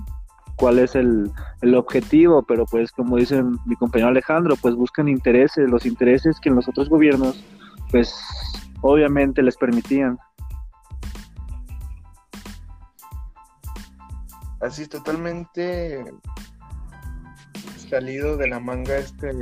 cuál 0.57 0.81
es 0.81 0.97
el, 0.97 1.31
el, 1.63 1.75
objetivo, 1.77 2.43
pero 2.43 2.67
pues 2.67 2.91
como 2.91 3.17
dice 3.17 3.43
mi 3.67 3.77
compañero 3.77 4.09
Alejandro, 4.09 4.57
pues 4.61 4.75
buscan 4.75 5.09
intereses, 5.09 5.71
los 5.71 5.87
intereses 5.87 6.41
que 6.41 6.49
en 6.49 6.57
los 6.57 6.69
otros 6.69 6.89
gobiernos, 6.89 7.43
pues 7.91 8.15
obviamente 8.83 9.43
les 9.43 9.57
permitían. 9.57 10.19
así 14.61 14.87
totalmente 14.87 16.05
salido 17.91 18.37
de 18.37 18.49
la 18.49 18.61
manga 18.61 18.97
este 18.97 19.33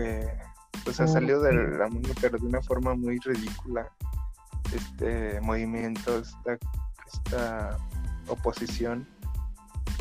pues 0.85 1.01
ha 1.01 1.07
salido 1.07 1.43
de 1.43 1.53
la 1.53 1.89
manga 1.89 2.11
pero 2.21 2.39
de 2.39 2.47
una 2.47 2.63
forma 2.63 2.95
muy 2.95 3.19
ridícula. 3.19 3.89
Este 4.75 5.41
movimiento 5.41 6.19
esta, 6.19 6.59
esta 7.07 7.77
oposición. 8.29 9.07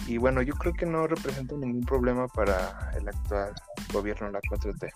Y 0.07 0.17
bueno 0.17 0.41
yo 0.41 0.53
creo 0.55 0.73
que 0.73 0.85
no 0.85 1.07
representa 1.07 1.55
ningún 1.55 1.83
problema 1.83 2.27
para 2.27 2.91
el 2.97 3.07
actual 3.09 3.53
gobierno, 3.91 4.31
la 4.31 4.39
4T. 4.41 4.91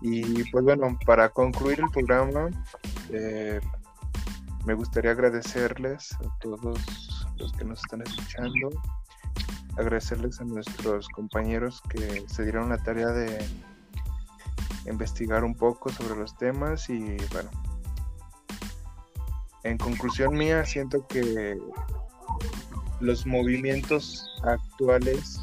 Y 0.00 0.50
pues 0.50 0.64
bueno, 0.64 0.98
para 1.06 1.28
concluir 1.28 1.80
el 1.80 1.90
programa, 1.90 2.50
eh, 3.10 3.60
me 4.64 4.74
gustaría 4.74 5.12
agradecerles 5.12 6.12
a 6.14 6.38
todos 6.40 6.60
los 7.36 7.52
que 7.52 7.64
nos 7.64 7.78
están 7.80 8.02
escuchando, 8.02 8.70
agradecerles 9.76 10.40
a 10.40 10.44
nuestros 10.44 11.08
compañeros 11.08 11.82
que 11.88 12.24
se 12.28 12.42
dieron 12.44 12.68
la 12.68 12.78
tarea 12.78 13.08
de 13.08 13.44
investigar 14.86 15.44
un 15.44 15.54
poco 15.54 15.90
sobre 15.90 16.16
los 16.16 16.36
temas 16.36 16.88
y 16.90 17.16
bueno, 17.32 17.50
en 19.64 19.78
conclusión 19.78 20.34
mía 20.36 20.64
siento 20.64 21.06
que 21.06 21.58
los 23.00 23.26
movimientos 23.26 24.28
actuales 24.42 25.40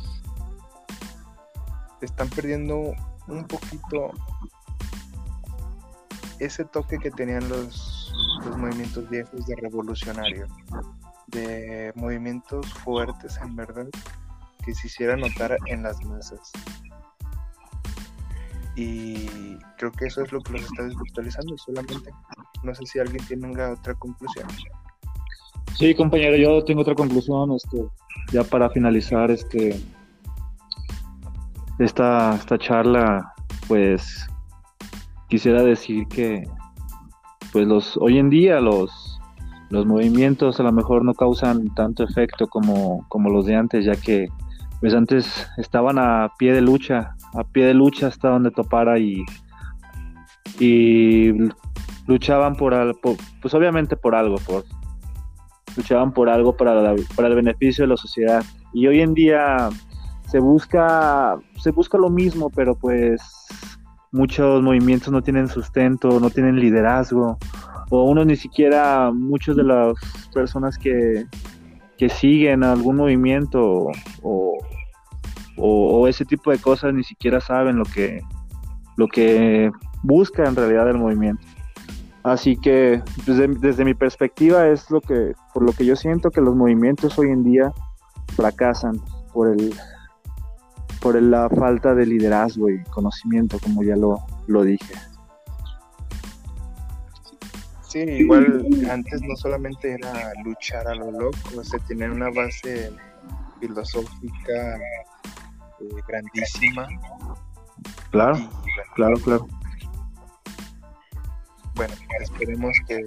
están 2.02 2.30
perdiendo 2.30 2.94
un 3.28 3.46
poquito 3.46 4.12
ese 6.40 6.64
toque 6.66 6.98
que 6.98 7.12
tenían 7.12 7.48
los, 7.50 8.14
los 8.46 8.58
movimientos 8.58 9.10
viejos 9.10 9.46
de 9.46 9.56
revolucionario, 9.58 10.48
de 11.28 11.92
movimientos 11.96 12.74
fuertes 12.76 13.38
en 13.42 13.56
verdad 13.56 13.88
que 14.66 14.74
se 14.74 14.88
hiciera 14.88 15.16
notar 15.16 15.58
en 15.68 15.84
las 15.84 16.04
masas. 16.06 16.52
Y 18.76 19.58
creo 19.78 19.92
que 19.92 20.06
eso 20.06 20.22
es 20.24 20.32
lo 20.32 20.40
que 20.42 20.54
los 20.54 20.62
está 20.64 20.84
desvirtualizando 20.84 21.58
solamente. 21.58 22.12
No 22.64 22.74
sé 22.74 22.86
si 22.86 23.00
alguien 23.00 23.26
tiene 23.26 23.64
otra 23.64 23.94
conclusión. 23.96 24.48
Sí, 25.78 25.94
compañero, 25.96 26.36
yo 26.36 26.64
tengo 26.64 26.82
otra 26.82 26.96
conclusión, 26.96 27.52
este, 27.54 27.86
ya 28.32 28.44
para 28.44 28.70
finalizar 28.70 29.32
este 29.32 29.82
esta, 31.80 32.36
esta 32.36 32.58
charla, 32.58 33.34
pues 33.68 34.28
quisiera 35.30 35.64
decir 35.64 36.06
que 36.08 36.44
pues 37.54 37.66
los 37.66 37.98
hoy 37.98 38.18
en 38.18 38.30
día 38.30 38.60
los 38.60 39.20
los 39.70 39.86
movimientos 39.86 40.60
a 40.60 40.64
lo 40.64 40.72
mejor 40.72 41.06
no 41.06 41.14
causan 41.14 41.74
tanto 41.76 42.04
efecto 42.04 42.48
como, 42.48 43.06
como 43.08 43.30
los 43.30 43.46
de 43.46 43.56
antes, 43.56 43.86
ya 43.86 43.96
que 43.96 44.28
pues 44.80 44.94
antes 44.94 45.48
estaban 45.58 45.98
a 46.00 46.32
pie 46.38 46.54
de 46.54 46.62
lucha, 46.62 47.16
a 47.34 47.44
pie 47.44 47.66
de 47.66 47.74
lucha 47.74 48.08
hasta 48.08 48.30
donde 48.30 48.52
topara 48.52 48.98
y, 48.98 49.26
y 50.60 51.34
luchaban 52.08 52.56
por, 52.56 52.74
algo, 52.74 53.00
pues 53.42 53.54
obviamente 53.54 53.96
por 53.98 54.16
algo, 54.16 54.38
por, 54.38 54.64
luchaban 55.76 56.14
por 56.14 56.30
algo 56.30 56.56
para, 56.56 56.96
para 57.16 57.28
el 57.28 57.36
beneficio 57.36 57.84
de 57.84 57.90
la 57.90 57.98
sociedad. 57.98 58.44
Y 58.74 58.88
hoy 58.88 59.02
en 59.02 59.14
día 59.14 59.70
se 60.28 60.40
busca, 60.40 61.38
se 61.58 61.72
busca 61.72 61.98
lo 61.98 62.10
mismo, 62.10 62.50
pero 62.50 62.76
pues 62.76 63.22
muchos 64.12 64.62
movimientos 64.62 65.12
no 65.12 65.22
tienen 65.22 65.48
sustento, 65.48 66.20
no 66.20 66.30
tienen 66.30 66.60
liderazgo, 66.60 67.38
o 67.90 68.04
uno 68.04 68.24
ni 68.24 68.36
siquiera, 68.36 69.12
muchas 69.12 69.56
de 69.56 69.64
las 69.64 69.94
personas 70.34 70.78
que, 70.78 71.26
que 72.00 72.08
siguen 72.08 72.64
algún 72.64 72.96
movimiento 72.96 73.92
o, 74.24 74.58
o, 75.58 76.08
ese 76.08 76.24
tipo 76.24 76.50
de 76.50 76.58
cosas 76.58 76.94
ni 76.94 77.04
siquiera 77.04 77.42
saben 77.42 77.76
lo 77.76 77.84
que, 77.84 78.22
lo 78.96 79.10
que 79.10 79.70
busca 80.02 80.48
en 80.48 80.56
realidad 80.56 80.90
el 80.90 80.98
movimiento. 80.98 81.44
Así 82.24 82.56
que 82.56 83.04
desde, 83.26 83.50
desde, 83.50 83.84
mi 83.84 83.94
perspectiva 83.94 84.70
es 84.70 84.90
lo 84.90 85.02
que, 85.02 85.34
por 85.54 85.64
lo 85.64 85.74
que 85.74 85.86
yo 85.86 85.98
siento 85.98 86.32
que 86.32 86.40
los 86.40 86.56
movimientos 86.56 87.20
hoy 87.20 87.32
en 87.32 87.44
día 87.44 87.74
fracasan 88.34 89.02
por 89.34 89.50
el, 89.50 89.74
por 91.02 91.22
la 91.22 91.50
falta 91.50 91.96
de 91.96 92.06
liderazgo 92.06 92.70
y 92.70 92.82
conocimiento, 92.86 93.60
como 93.60 93.84
ya 93.84 93.98
lo, 93.98 94.20
lo 94.48 94.64
dije. 94.64 94.94
Sí, 97.90 98.00
igual 98.02 98.68
antes 98.92 99.20
no 99.24 99.36
solamente 99.36 99.96
era 99.96 100.32
luchar 100.46 100.88
a 100.88 100.94
lo 100.94 101.12
loco, 101.12 101.64
se 101.64 101.80
tenía 101.80 102.12
una 102.12 102.30
base 102.30 102.92
filosófica 103.60 104.78
eh, 104.78 106.02
grandísima. 106.08 106.88
Claro, 108.12 108.38
claro, 108.94 109.16
claro. 109.18 109.48
Bueno, 111.74 111.94
esperemos 112.22 112.78
que... 112.88 113.04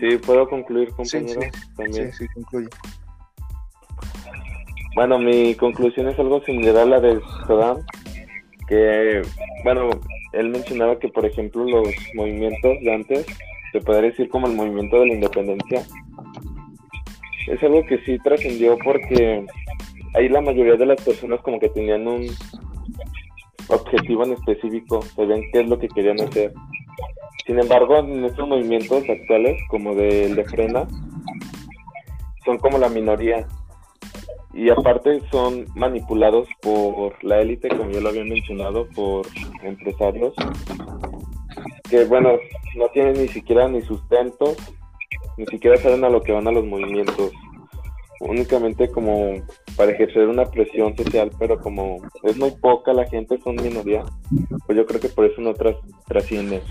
Sí, 0.00 0.16
puedo 0.16 0.48
concluir, 0.48 0.88
compañero. 0.94 1.42
Sí, 1.42 1.48
sí, 1.52 1.74
también. 1.76 2.12
sí, 2.14 2.26
concluye. 2.28 2.68
Bueno, 4.94 5.18
mi 5.18 5.54
conclusión 5.54 6.08
es 6.08 6.18
algo 6.18 6.42
similar 6.44 6.78
a 6.78 6.84
la 6.86 7.00
de 7.00 7.20
Saddam, 7.46 7.84
que, 8.68 9.20
bueno, 9.64 9.90
él 10.32 10.48
mencionaba 10.50 10.98
que, 10.98 11.08
por 11.08 11.26
ejemplo, 11.26 11.64
los 11.64 11.88
movimientos 12.14 12.80
de 12.80 12.92
antes, 12.92 13.26
se 13.72 13.80
podría 13.80 14.10
decir 14.10 14.28
como 14.28 14.46
el 14.46 14.54
movimiento 14.54 15.00
de 15.00 15.06
la 15.06 15.14
independencia, 15.14 15.82
es 17.48 17.62
algo 17.62 17.84
que 17.86 17.98
sí 18.04 18.18
trascendió 18.18 18.76
porque 18.84 19.44
ahí 20.14 20.28
la 20.28 20.40
mayoría 20.40 20.76
de 20.76 20.86
las 20.86 21.02
personas 21.02 21.40
como 21.40 21.58
que 21.58 21.68
tenían 21.70 22.06
un 22.06 22.26
objetivo 23.68 24.24
en 24.24 24.32
específico, 24.32 25.02
sabían 25.02 25.42
qué 25.52 25.60
es 25.60 25.68
lo 25.68 25.78
que 25.78 25.88
querían 25.88 26.20
hacer. 26.20 26.52
Sin 27.46 27.58
embargo, 27.58 27.98
en 27.98 28.24
estos 28.24 28.46
movimientos 28.46 29.02
actuales, 29.08 29.60
como 29.68 29.94
del 29.94 30.36
de 30.36 30.44
Frena, 30.44 30.86
son 32.44 32.58
como 32.58 32.78
la 32.78 32.88
minoría. 32.88 33.46
Y 34.54 34.68
aparte 34.68 35.20
son 35.30 35.66
manipulados 35.74 36.46
por 36.60 37.12
la 37.24 37.40
élite, 37.40 37.68
como 37.68 37.90
ya 37.90 38.00
lo 38.00 38.10
había 38.10 38.24
mencionado, 38.24 38.86
por 38.94 39.26
empresarios, 39.62 40.34
que 41.88 42.04
bueno, 42.04 42.32
no 42.76 42.88
tienen 42.88 43.14
ni 43.14 43.28
siquiera 43.28 43.68
ni 43.68 43.80
sustento, 43.82 44.54
ni 45.36 45.46
siquiera 45.46 45.76
saben 45.78 46.04
a 46.04 46.10
lo 46.10 46.22
que 46.22 46.32
van 46.32 46.46
a 46.48 46.52
los 46.52 46.64
movimientos 46.64 47.32
únicamente 48.20 48.88
como 48.88 49.42
para 49.76 49.92
ejercer 49.92 50.28
una 50.28 50.44
presión 50.44 50.96
social, 50.96 51.30
pero 51.38 51.58
como 51.58 52.00
es 52.22 52.36
muy 52.36 52.52
poca 52.52 52.92
la 52.92 53.06
gente, 53.06 53.38
son 53.42 53.56
minoría, 53.56 54.04
pues 54.66 54.78
yo 54.78 54.86
creo 54.86 55.00
que 55.00 55.08
por 55.08 55.24
eso 55.24 55.40
no 55.40 55.54
tras, 55.54 55.76
trasciende. 56.06 56.62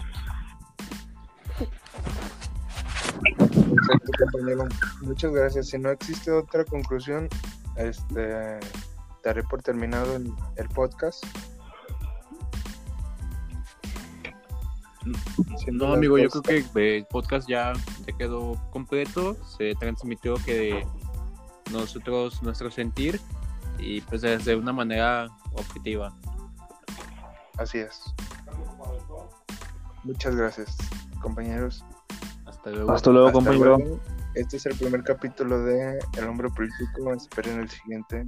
Muchas 5.02 5.32
gracias. 5.32 5.68
Si 5.68 5.78
no 5.78 5.92
existe 5.92 6.32
otra 6.32 6.64
conclusión, 6.66 7.28
este 7.84 8.60
daré 9.24 9.44
por 9.44 9.62
terminado 9.62 10.16
el, 10.16 10.34
el 10.56 10.70
podcast. 10.70 11.24
No, 15.72 15.94
amigo, 15.94 16.18
yo 16.18 16.30
creo 16.30 16.64
que 16.74 16.98
el 16.98 17.06
podcast 17.06 17.48
ya, 17.48 17.74
ya 18.06 18.18
quedó 18.18 18.60
completo. 18.72 19.36
Se 19.58 19.74
transmitió 19.76 20.36
que 20.36 20.86
nosotros, 21.72 22.44
nuestro 22.44 22.70
sentir 22.70 23.20
y 23.80 24.02
pues 24.02 24.22
de 24.22 24.56
una 24.56 24.74
manera 24.74 25.30
objetiva. 25.54 26.14
Así 27.58 27.80
es. 27.80 28.14
Muchas 30.04 30.36
gracias, 30.36 30.78
compañeros. 31.22 31.84
Hasta 32.46 32.70
luego. 32.70 32.92
Hasta 32.92 33.10
luego, 33.12 33.32
compañero. 33.32 33.78
Este 34.34 34.58
es 34.58 34.66
el 34.66 34.76
primer 34.78 35.04
capítulo 35.04 35.64
de 35.64 36.00
El 36.18 36.28
hombre 36.28 36.50
político. 36.50 37.14
Esperen 37.14 37.60
el 37.60 37.70
siguiente. 37.70 38.26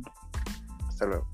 Hasta 0.87 1.05
luego. 1.05 1.32